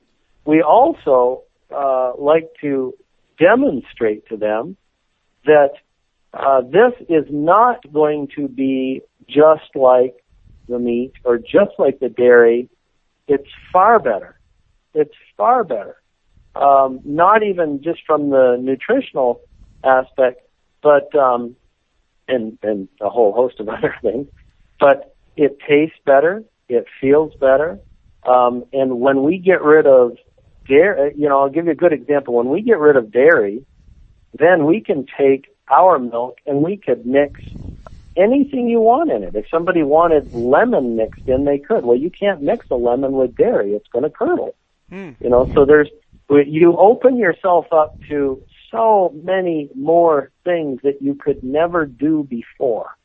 we 0.45 0.63
also 0.63 1.43
uh, 1.75 2.13
like 2.19 2.51
to 2.61 2.95
demonstrate 3.39 4.27
to 4.29 4.37
them 4.37 4.77
that 5.45 5.73
uh, 6.33 6.63
this 6.63 6.93
is 7.09 7.25
not 7.31 7.81
going 7.93 8.29
to 8.37 8.49
be 8.49 9.03
just 9.29 9.75
like 9.75 10.15
the 10.69 10.79
meat 10.79 11.13
or 11.25 11.39
just 11.39 11.73
like 11.79 11.99
the 12.01 12.09
dairy. 12.09 12.69
It's 13.29 13.49
far 13.73 13.99
better. 13.99 14.39
It's 14.95 15.15
far 15.37 15.65
better 15.65 16.01
um, 16.55 17.01
not 17.05 17.43
even 17.43 17.83
just 17.83 18.01
from 18.07 18.31
the 18.31 18.59
nutritional 18.61 19.41
aspect, 19.85 20.43
but 20.83 21.15
um, 21.15 21.57
and 22.31 22.59
and 22.63 22.89
a 23.01 23.09
whole 23.09 23.33
host 23.33 23.61
of 23.61 23.69
other 23.77 23.95
things. 24.03 24.29
But 24.79 25.15
it 25.37 25.59
tastes 25.67 25.99
better, 26.05 26.43
it 26.69 26.87
feels 27.01 27.35
better, 27.41 27.79
um, 28.27 28.65
and 28.73 29.01
when 29.01 29.23
we 29.23 29.39
get 29.39 29.63
rid 29.63 29.87
of 29.87 30.17
dairy, 30.69 31.13
you 31.17 31.29
know, 31.29 31.41
I'll 31.41 31.51
give 31.51 31.67
you 31.67 31.73
a 31.73 31.77
good 31.77 31.93
example. 31.93 32.35
When 32.35 32.49
we 32.49 32.63
get 32.63 32.79
rid 32.79 32.97
of 32.97 33.13
dairy, 33.13 33.65
then 34.39 34.67
we 34.67 34.81
can 34.81 35.07
take 35.19 35.47
our 35.71 35.99
milk 35.99 36.39
and 36.47 36.63
we 36.63 36.77
could 36.77 37.07
mix 37.07 37.41
anything 38.17 38.69
you 38.69 38.81
want 38.81 39.11
in 39.11 39.23
it. 39.23 39.35
If 39.35 39.47
somebody 39.51 39.83
wanted 39.83 40.33
lemon 40.33 40.97
mixed 40.97 41.27
in, 41.27 41.45
they 41.45 41.59
could. 41.59 41.85
Well, 41.85 41.97
you 41.97 42.11
can't 42.11 42.43
mix 42.43 42.67
a 42.71 42.75
lemon 42.75 43.13
with 43.13 43.37
dairy; 43.37 43.73
it's 43.73 43.89
going 43.89 44.05
to 44.05 44.11
curdle. 44.11 44.55
Mm. 44.91 45.17
You 45.21 45.31
know, 45.31 45.51
so 45.55 45.65
there's 45.65 45.89
you 46.29 46.77
open 46.77 47.17
yourself 47.17 47.67
up 47.73 47.99
to 48.09 48.41
so 48.71 49.13
many 49.23 49.69
more 49.75 50.31
things 50.45 50.81
that 50.83 51.01
you 51.01 51.15
could 51.15 51.43
never 51.43 51.87
do 51.87 52.25
before. 52.25 52.97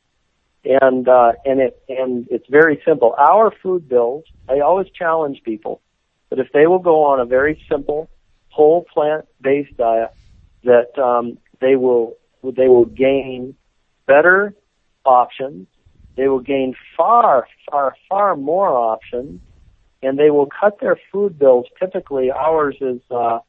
And, 0.64 1.08
uh, 1.08 1.34
and 1.46 1.60
it, 1.60 1.82
and 1.88 2.28
it's 2.30 2.48
very 2.50 2.82
simple. 2.86 3.16
Our 3.18 3.52
food 3.62 3.88
bills, 3.88 4.26
I 4.50 4.60
always 4.60 4.88
challenge 4.90 5.42
people 5.44 5.82
that 6.30 6.40
if 6.40 6.52
they 6.54 6.66
will 6.66 6.80
go 6.80 7.04
on 7.04 7.20
a 7.20 7.26
very 7.26 7.62
simple, 7.70 8.10
whole 8.50 8.86
plant-based 8.94 9.78
diet, 9.78 10.12
that, 10.64 10.98
um, 10.98 11.38
they 11.62 11.76
will, 11.76 12.18
they 12.44 12.68
will 12.68 12.86
gain 12.86 13.56
better 14.08 14.56
options. 15.06 15.68
They 16.16 16.28
will 16.28 16.40
gain 16.40 16.76
far, 16.98 17.48
far, 17.70 17.96
far 18.10 18.36
more 18.36 18.70
options 18.70 19.42
and 20.06 20.20
they 20.20 20.30
will 20.30 20.48
cut 20.48 20.80
their 20.80 21.00
food 21.12 21.40
bills. 21.40 21.66
Typically, 21.80 22.32
ours 22.32 22.76
is 22.80 23.02
uh, 23.10 23.40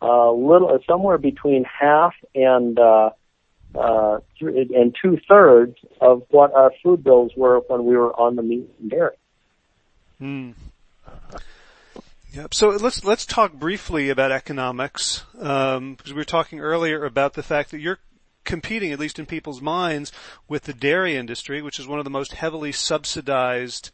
a 0.00 0.30
little 0.30 0.78
somewhere 0.88 1.18
between 1.18 1.64
half 1.64 2.14
and 2.34 2.78
uh, 2.78 3.10
uh, 3.74 4.18
and 4.40 4.96
two 5.00 5.18
thirds 5.28 5.76
of 6.00 6.22
what 6.30 6.52
our 6.54 6.72
food 6.82 7.02
bills 7.04 7.32
were 7.36 7.60
when 7.68 7.84
we 7.84 7.96
were 7.96 8.12
on 8.18 8.36
the 8.36 8.42
meat 8.42 8.68
and 8.80 8.90
dairy. 8.90 9.16
Hmm. 10.18 10.52
Yep. 12.32 12.54
So 12.54 12.68
let's 12.68 13.04
let's 13.04 13.24
talk 13.24 13.54
briefly 13.54 14.10
about 14.10 14.30
economics 14.30 15.24
um, 15.38 15.94
because 15.94 16.12
we 16.12 16.18
were 16.18 16.24
talking 16.24 16.60
earlier 16.60 17.04
about 17.04 17.34
the 17.34 17.42
fact 17.42 17.70
that 17.70 17.80
you're 17.80 17.98
competing, 18.44 18.92
at 18.92 18.98
least 18.98 19.18
in 19.18 19.26
people's 19.26 19.62
minds, 19.62 20.12
with 20.48 20.64
the 20.64 20.72
dairy 20.74 21.16
industry, 21.16 21.62
which 21.62 21.78
is 21.78 21.86
one 21.86 21.98
of 21.98 22.04
the 22.04 22.10
most 22.10 22.34
heavily 22.34 22.72
subsidized 22.72 23.90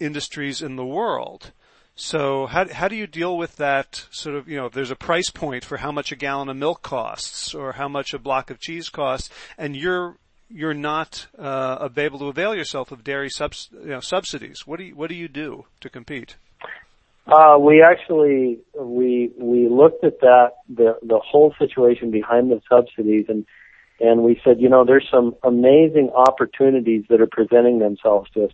industries 0.00 0.62
in 0.62 0.76
the 0.76 0.84
world. 0.84 1.52
So 1.96 2.46
how 2.46 2.66
how 2.72 2.88
do 2.88 2.96
you 2.96 3.06
deal 3.06 3.36
with 3.36 3.56
that 3.56 4.06
sort 4.10 4.34
of 4.34 4.48
you 4.48 4.56
know 4.56 4.68
there's 4.68 4.90
a 4.90 4.96
price 4.96 5.30
point 5.30 5.64
for 5.64 5.76
how 5.76 5.92
much 5.92 6.10
a 6.10 6.16
gallon 6.16 6.48
of 6.48 6.56
milk 6.56 6.82
costs 6.82 7.54
or 7.54 7.72
how 7.72 7.88
much 7.88 8.12
a 8.12 8.18
block 8.18 8.50
of 8.50 8.58
cheese 8.58 8.88
costs 8.88 9.30
and 9.56 9.76
you're 9.76 10.16
you're 10.48 10.74
not 10.74 11.26
uh, 11.38 11.88
able 11.96 12.18
to 12.18 12.26
avail 12.26 12.54
yourself 12.54 12.92
of 12.92 13.02
dairy 13.02 13.30
subs, 13.30 13.68
you 13.72 13.88
know, 13.88 14.00
subsidies. 14.00 14.66
What 14.66 14.78
do 14.78 14.84
you 14.84 14.96
what 14.96 15.08
do 15.08 15.14
you 15.14 15.28
do 15.28 15.66
to 15.80 15.88
compete? 15.88 16.36
Uh, 17.26 17.56
we 17.58 17.82
actually 17.82 18.58
we 18.78 19.32
we 19.38 19.68
looked 19.68 20.04
at 20.04 20.20
that 20.20 20.52
the 20.68 20.98
the 21.02 21.18
whole 21.18 21.54
situation 21.58 22.10
behind 22.10 22.50
the 22.50 22.60
subsidies 22.68 23.26
and 23.28 23.46
and 24.00 24.22
we 24.22 24.40
said 24.44 24.60
you 24.60 24.68
know 24.68 24.84
there's 24.84 25.08
some 25.10 25.34
amazing 25.42 26.10
opportunities 26.14 27.04
that 27.08 27.20
are 27.20 27.28
presenting 27.30 27.78
themselves 27.78 28.30
to 28.32 28.44
us. 28.44 28.50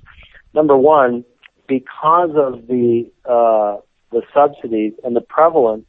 Number 0.55 0.77
one, 0.77 1.25
because 1.71 2.31
of 2.31 2.67
the 2.67 3.09
uh, 3.25 3.77
the 4.11 4.23
subsidies 4.35 4.93
and 5.05 5.15
the 5.15 5.21
prevalence 5.21 5.87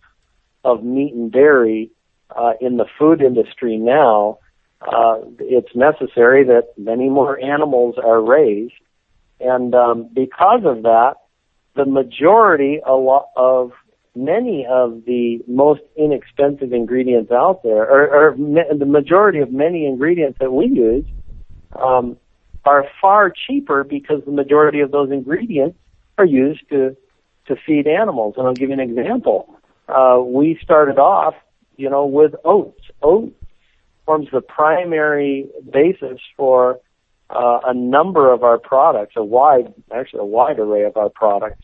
of 0.63 0.83
meat 0.83 1.11
and 1.11 1.31
dairy 1.31 1.89
uh, 2.29 2.53
in 2.61 2.77
the 2.77 2.85
food 2.99 3.19
industry 3.19 3.77
now, 3.77 4.37
uh, 4.81 5.15
it's 5.39 5.75
necessary 5.75 6.43
that 6.43 6.67
many 6.77 7.09
more 7.09 7.43
animals 7.43 7.95
are 7.97 8.21
raised, 8.21 8.75
and 9.39 9.73
um, 9.73 10.07
because 10.13 10.61
of 10.65 10.83
that, 10.83 11.15
the 11.75 11.85
majority 11.85 12.79
of 12.85 13.71
many 14.15 14.67
of 14.69 15.03
the 15.05 15.39
most 15.47 15.81
inexpensive 15.97 16.73
ingredients 16.73 17.31
out 17.31 17.63
there, 17.63 17.89
or, 17.89 18.07
or 18.07 18.35
the 18.37 18.85
majority 18.85 19.39
of 19.39 19.51
many 19.51 19.87
ingredients 19.87 20.37
that 20.39 20.51
we 20.51 20.67
use, 20.67 21.05
um, 21.81 22.17
are 22.65 22.85
far 23.01 23.31
cheaper 23.31 23.83
because 23.83 24.23
the 24.25 24.31
majority 24.31 24.79
of 24.81 24.91
those 24.91 25.11
ingredients 25.11 25.77
are 26.17 26.25
used 26.25 26.67
to 26.69 26.95
to 27.47 27.55
feed 27.65 27.87
animals. 27.87 28.35
And 28.37 28.45
I'll 28.45 28.53
give 28.53 28.69
you 28.69 28.73
an 28.73 28.79
example. 28.79 29.55
Uh, 29.87 30.21
we 30.23 30.59
started 30.61 30.99
off, 30.99 31.33
you 31.75 31.89
know, 31.89 32.05
with 32.05 32.33
oats. 32.45 32.81
Oats 33.01 33.33
forms 34.05 34.27
the 34.31 34.41
primary 34.41 35.49
basis 35.71 36.19
for 36.37 36.79
uh, 37.29 37.59
a 37.65 37.73
number 37.73 38.31
of 38.31 38.43
our 38.43 38.57
products, 38.57 39.13
a 39.15 39.23
wide, 39.23 39.73
actually 39.91 40.19
a 40.19 40.25
wide 40.25 40.59
array 40.59 40.83
of 40.83 40.97
our 40.97 41.09
products. 41.09 41.63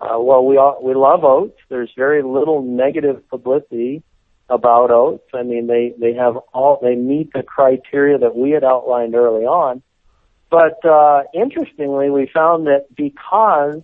Uh, 0.00 0.18
well, 0.18 0.44
we 0.44 0.56
all, 0.56 0.80
we 0.82 0.94
love 0.94 1.22
oats. 1.22 1.58
There's 1.68 1.92
very 1.96 2.22
little 2.22 2.62
negative 2.62 3.28
publicity 3.28 4.02
about 4.48 4.90
oats. 4.90 5.28
I 5.32 5.44
mean, 5.44 5.66
they 5.66 5.94
they 5.98 6.14
have 6.14 6.36
all 6.52 6.78
they 6.82 6.96
meet 6.96 7.32
the 7.32 7.42
criteria 7.42 8.18
that 8.18 8.34
we 8.36 8.50
had 8.50 8.64
outlined 8.64 9.14
early 9.14 9.44
on. 9.44 9.82
But 10.52 10.84
uh, 10.84 11.22
interestingly, 11.32 12.10
we 12.10 12.26
found 12.26 12.66
that 12.66 12.94
because 12.94 13.80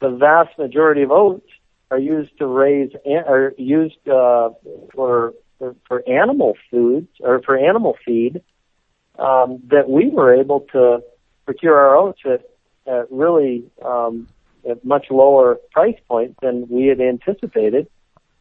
the 0.00 0.10
vast 0.10 0.58
majority 0.58 1.00
of 1.00 1.10
oats 1.10 1.48
are 1.90 1.98
used 1.98 2.36
to 2.36 2.46
raise 2.46 2.90
are 3.06 3.54
used 3.56 4.06
uh, 4.06 4.50
for, 4.92 5.32
for 5.58 5.74
for 5.88 6.06
animal 6.06 6.58
foods 6.70 7.08
or 7.20 7.40
for 7.40 7.56
animal 7.56 7.96
feed, 8.04 8.42
um, 9.18 9.62
that 9.68 9.88
we 9.88 10.10
were 10.10 10.34
able 10.38 10.60
to 10.72 11.02
procure 11.46 11.74
our 11.74 11.96
oats 11.96 12.20
at, 12.26 12.42
at 12.86 13.10
really 13.10 13.64
um, 13.82 14.28
at 14.68 14.84
much 14.84 15.06
lower 15.10 15.58
price 15.72 15.98
point 16.06 16.36
than 16.42 16.68
we 16.68 16.88
had 16.88 17.00
anticipated, 17.00 17.88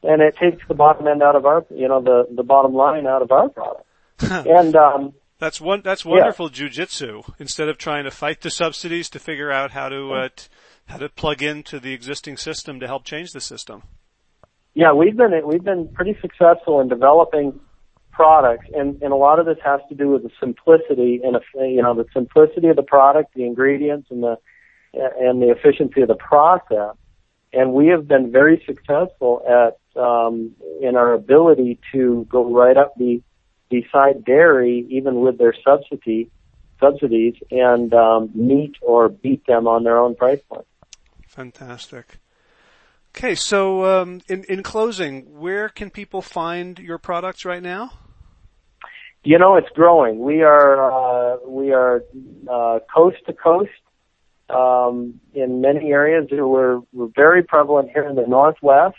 and 0.03 0.21
it 0.21 0.35
takes 0.35 0.67
the 0.67 0.73
bottom 0.73 1.07
end 1.07 1.23
out 1.23 1.37
of 1.37 1.45
our, 1.45 1.65
you 1.73 1.87
know, 1.87 2.01
the 2.01 2.27
the 2.29 2.43
bottom 2.43 2.73
line 2.73 3.07
out 3.07 3.21
of 3.21 3.31
our 3.31 3.47
product. 3.47 3.85
and 4.19 4.75
um, 4.75 5.13
that's 5.43 5.59
one. 5.59 5.81
That's 5.83 6.05
wonderful 6.05 6.49
yeah. 6.53 6.67
jujitsu. 6.67 7.33
Instead 7.37 7.67
of 7.67 7.77
trying 7.77 8.05
to 8.05 8.11
fight 8.11 8.41
the 8.41 8.49
subsidies 8.49 9.09
to 9.09 9.19
figure 9.19 9.51
out 9.51 9.71
how 9.71 9.89
to 9.89 10.13
uh, 10.13 10.29
t- 10.35 10.47
how 10.85 10.97
to 10.97 11.09
plug 11.09 11.43
into 11.43 11.79
the 11.79 11.93
existing 11.93 12.37
system 12.37 12.79
to 12.79 12.87
help 12.87 13.03
change 13.03 13.31
the 13.31 13.41
system. 13.41 13.83
Yeah, 14.73 14.93
we've 14.93 15.17
been 15.17 15.31
we've 15.45 15.63
been 15.63 15.89
pretty 15.89 16.17
successful 16.21 16.79
in 16.79 16.87
developing 16.87 17.59
products, 18.11 18.67
and, 18.73 19.01
and 19.01 19.11
a 19.11 19.15
lot 19.15 19.39
of 19.39 19.45
this 19.45 19.57
has 19.65 19.81
to 19.89 19.95
do 19.95 20.09
with 20.09 20.23
the 20.23 20.29
simplicity 20.39 21.19
and 21.23 21.37
you 21.55 21.81
know 21.81 21.93
the 21.93 22.05
simplicity 22.13 22.69
of 22.69 22.77
the 22.77 22.83
product, 22.83 23.33
the 23.35 23.45
ingredients, 23.45 24.07
and 24.09 24.23
the 24.23 24.37
and 24.93 25.41
the 25.41 25.51
efficiency 25.51 26.01
of 26.01 26.07
the 26.07 26.15
process. 26.15 26.95
And 27.51 27.73
we 27.73 27.87
have 27.87 28.07
been 28.07 28.31
very 28.31 28.63
successful 28.65 29.43
at 29.47 30.01
um, 30.01 30.53
in 30.81 30.95
our 30.95 31.13
ability 31.13 31.79
to 31.91 32.25
go 32.29 32.49
right 32.51 32.77
up 32.77 32.95
the 32.97 33.21
beside 33.69 34.25
dairy, 34.25 34.85
even 34.89 35.21
with 35.21 35.37
their 35.37 35.53
subsidy 35.63 36.29
subsidies, 36.79 37.35
and 37.49 37.93
um, 37.93 38.29
meet 38.33 38.75
or 38.81 39.09
beat 39.09 39.45
them 39.45 39.67
on 39.67 39.83
their 39.83 39.97
own 39.97 40.15
price 40.15 40.41
point. 40.49 40.65
Fantastic. 41.27 42.19
Okay, 43.15 43.35
so 43.35 43.85
um, 43.85 44.21
in 44.27 44.43
in 44.45 44.63
closing, 44.63 45.39
where 45.39 45.69
can 45.69 45.89
people 45.89 46.21
find 46.21 46.79
your 46.79 46.97
products 46.97 47.45
right 47.45 47.63
now? 47.63 47.91
You 49.23 49.37
know, 49.39 49.55
it's 49.55 49.69
growing. 49.69 50.19
We 50.19 50.41
are 50.41 50.91
uh, 50.91 51.37
we 51.47 51.71
are 51.71 52.03
uh, 52.49 52.79
coast 52.93 53.17
to 53.27 53.33
coast 53.33 53.71
um, 54.49 55.19
in 55.33 55.61
many 55.61 55.91
areas. 55.91 56.27
We're, 56.31 56.79
we're 56.91 57.09
very 57.15 57.43
prevalent 57.43 57.89
here 57.91 58.07
in 58.07 58.15
the 58.15 58.27
Northwest. 58.27 58.97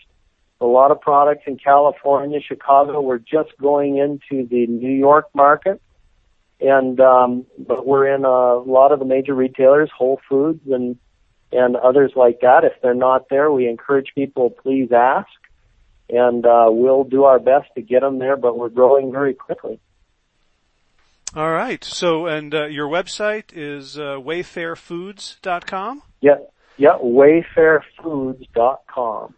A 0.65 0.67
lot 0.67 0.91
of 0.91 1.01
products 1.03 1.43
in 1.47 1.59
California, 1.59 2.41
Chicago. 2.41 3.03
We're 3.03 3.19
just 3.19 3.51
going 3.61 3.99
into 3.99 4.49
the 4.49 4.67
New 4.67 4.97
York 4.97 5.29
market, 5.35 5.83
and 6.59 6.99
um, 7.01 7.45
but 7.59 7.87
we're 7.87 8.15
in 8.15 8.25
a 8.25 8.57
lot 8.57 8.91
of 8.91 8.99
the 8.99 9.05
major 9.05 9.35
retailers, 9.35 9.91
Whole 9.95 10.23
Foods 10.27 10.63
and 10.67 10.97
and 11.53 11.77
others 11.77 12.13
like 12.17 12.41
that. 12.41 12.65
If 12.65 12.81
they're 12.81 12.95
not 12.95 13.29
there, 13.29 13.53
we 13.53 13.69
encourage 13.69 14.15
people 14.15 14.49
please 14.49 14.91
ask, 14.91 15.29
and 16.09 16.47
uh, 16.47 16.69
we'll 16.71 17.05
do 17.05 17.25
our 17.25 17.39
best 17.39 17.69
to 17.75 17.83
get 17.83 18.01
them 18.01 18.19
there. 18.19 18.39
But 18.39 18.57
we're 18.57 18.71
growing 18.71 19.13
very 19.13 19.35
quickly. 19.35 19.79
All 21.37 21.51
right. 21.51 21.85
So, 21.85 22.27
and 22.27 22.55
uh, 22.55 22.69
your 22.69 22.89
website 22.89 23.53
is 23.53 23.99
uh, 23.99 24.17
wayfarefoods.com? 24.17 26.03
Yeah. 26.23 26.37
Yeah, 26.77 26.99
wayfarefoods.com. 27.03 29.35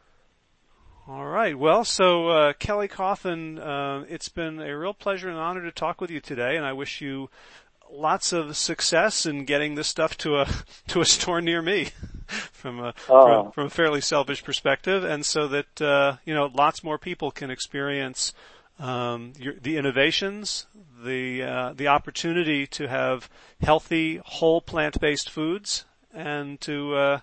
All 1.09 1.27
right. 1.27 1.57
Well, 1.57 1.85
so 1.85 2.31
uh, 2.31 2.53
Kelly 2.55 2.89
Coffin, 2.89 3.61
uh, 3.61 4.05
it's 4.09 4.29
been 4.29 4.59
a 4.59 4.77
real 4.77 4.93
pleasure 4.93 5.29
and 5.29 5.39
honor 5.39 5.63
to 5.63 5.71
talk 5.71 6.01
with 6.01 6.11
you 6.11 6.19
today, 6.19 6.57
and 6.57 6.67
I 6.67 6.73
wish 6.73 7.01
you 7.01 7.31
lots 7.89 8.33
of 8.33 8.57
success 8.57 9.25
in 9.25 9.45
getting 9.45 9.77
this 9.77 9.87
stuff 9.87 10.19
to 10.19 10.39
a 10.39 10.49
to 10.89 11.01
a 11.01 11.05
store 11.05 11.41
near 11.41 11.63
me, 11.63 11.91
from 12.27 12.81
a 12.81 12.93
oh. 13.09 13.45
from, 13.45 13.53
from, 13.53 13.67
a 13.67 13.71
fairly 13.71 14.01
selfish 14.01 14.43
perspective, 14.43 15.05
and 15.05 15.25
so 15.25 15.47
that 15.47 15.81
uh, 15.81 16.17
you 16.25 16.35
know 16.35 16.51
lots 16.53 16.83
more 16.83 16.99
people 16.99 17.31
can 17.31 17.53
experience 17.53 18.33
um, 18.81 19.33
your, 19.39 19.55
the 19.55 19.77
innovations, 19.77 20.67
the 21.05 21.41
uh, 21.41 21.73
the 21.73 21.87
opportunity 21.87 22.67
to 22.67 22.89
have 22.89 23.31
healthy, 23.61 24.21
whole 24.25 24.61
plant-based 24.61 25.31
foods, 25.31 25.85
and 26.13 26.61
to 26.63 26.97
uh, 26.97 27.21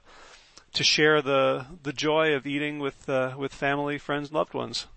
to 0.73 0.83
share 0.83 1.21
the 1.21 1.65
the 1.83 1.93
joy 1.93 2.33
of 2.33 2.45
eating 2.45 2.79
with 2.79 3.07
uh, 3.09 3.35
with 3.37 3.53
family, 3.53 3.97
friends, 3.97 4.31
loved 4.31 4.53
ones. 4.53 4.87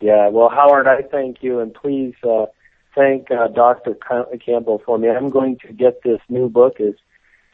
Yeah, 0.00 0.28
well, 0.28 0.48
Howard, 0.48 0.86
I 0.86 1.02
thank 1.02 1.42
you, 1.42 1.60
and 1.60 1.72
please 1.72 2.14
uh, 2.22 2.46
thank 2.94 3.30
uh, 3.30 3.48
Dr. 3.48 3.96
Campbell 4.44 4.82
for 4.84 4.98
me. 4.98 5.08
I'm 5.08 5.30
going 5.30 5.58
to 5.66 5.72
get 5.72 6.02
this 6.02 6.20
new 6.28 6.48
book 6.50 6.80
as 6.80 6.94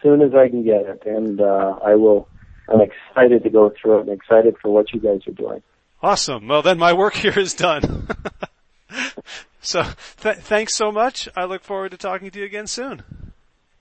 soon 0.03 0.23
as 0.23 0.35
I 0.35 0.49
can 0.49 0.65
get 0.65 0.83
it, 0.87 1.03
and 1.07 1.41
uh, 1.41 1.79
I 1.85 1.95
will. 1.95 2.29
I'm 2.69 2.81
excited 2.81 3.43
to 3.43 3.51
go 3.51 3.73
through 3.81 3.99
it 3.99 4.01
and 4.09 4.11
excited 4.11 4.57
for 4.63 4.73
what 4.73 4.93
you 4.93 5.01
guys 5.01 5.21
are 5.27 5.33
doing. 5.33 5.63
Awesome. 6.03 6.49
Well, 6.49 6.63
then 6.63 6.79
my 6.79 6.93
work 6.93 7.15
here 7.25 7.39
is 7.39 7.55
done. 7.55 8.09
so 9.61 9.83
th- 10.21 10.37
thanks 10.37 10.75
so 10.77 10.91
much. 10.91 11.29
I 11.37 11.45
look 11.45 11.63
forward 11.63 11.91
to 11.93 11.97
talking 11.97 12.31
to 12.31 12.39
you 12.39 12.45
again 12.45 12.67
soon. 12.67 13.03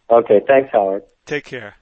Okay. 0.09 0.41
Thanks, 0.45 0.69
Howard. 0.71 1.03
Take 1.25 1.45
care. 1.45 1.75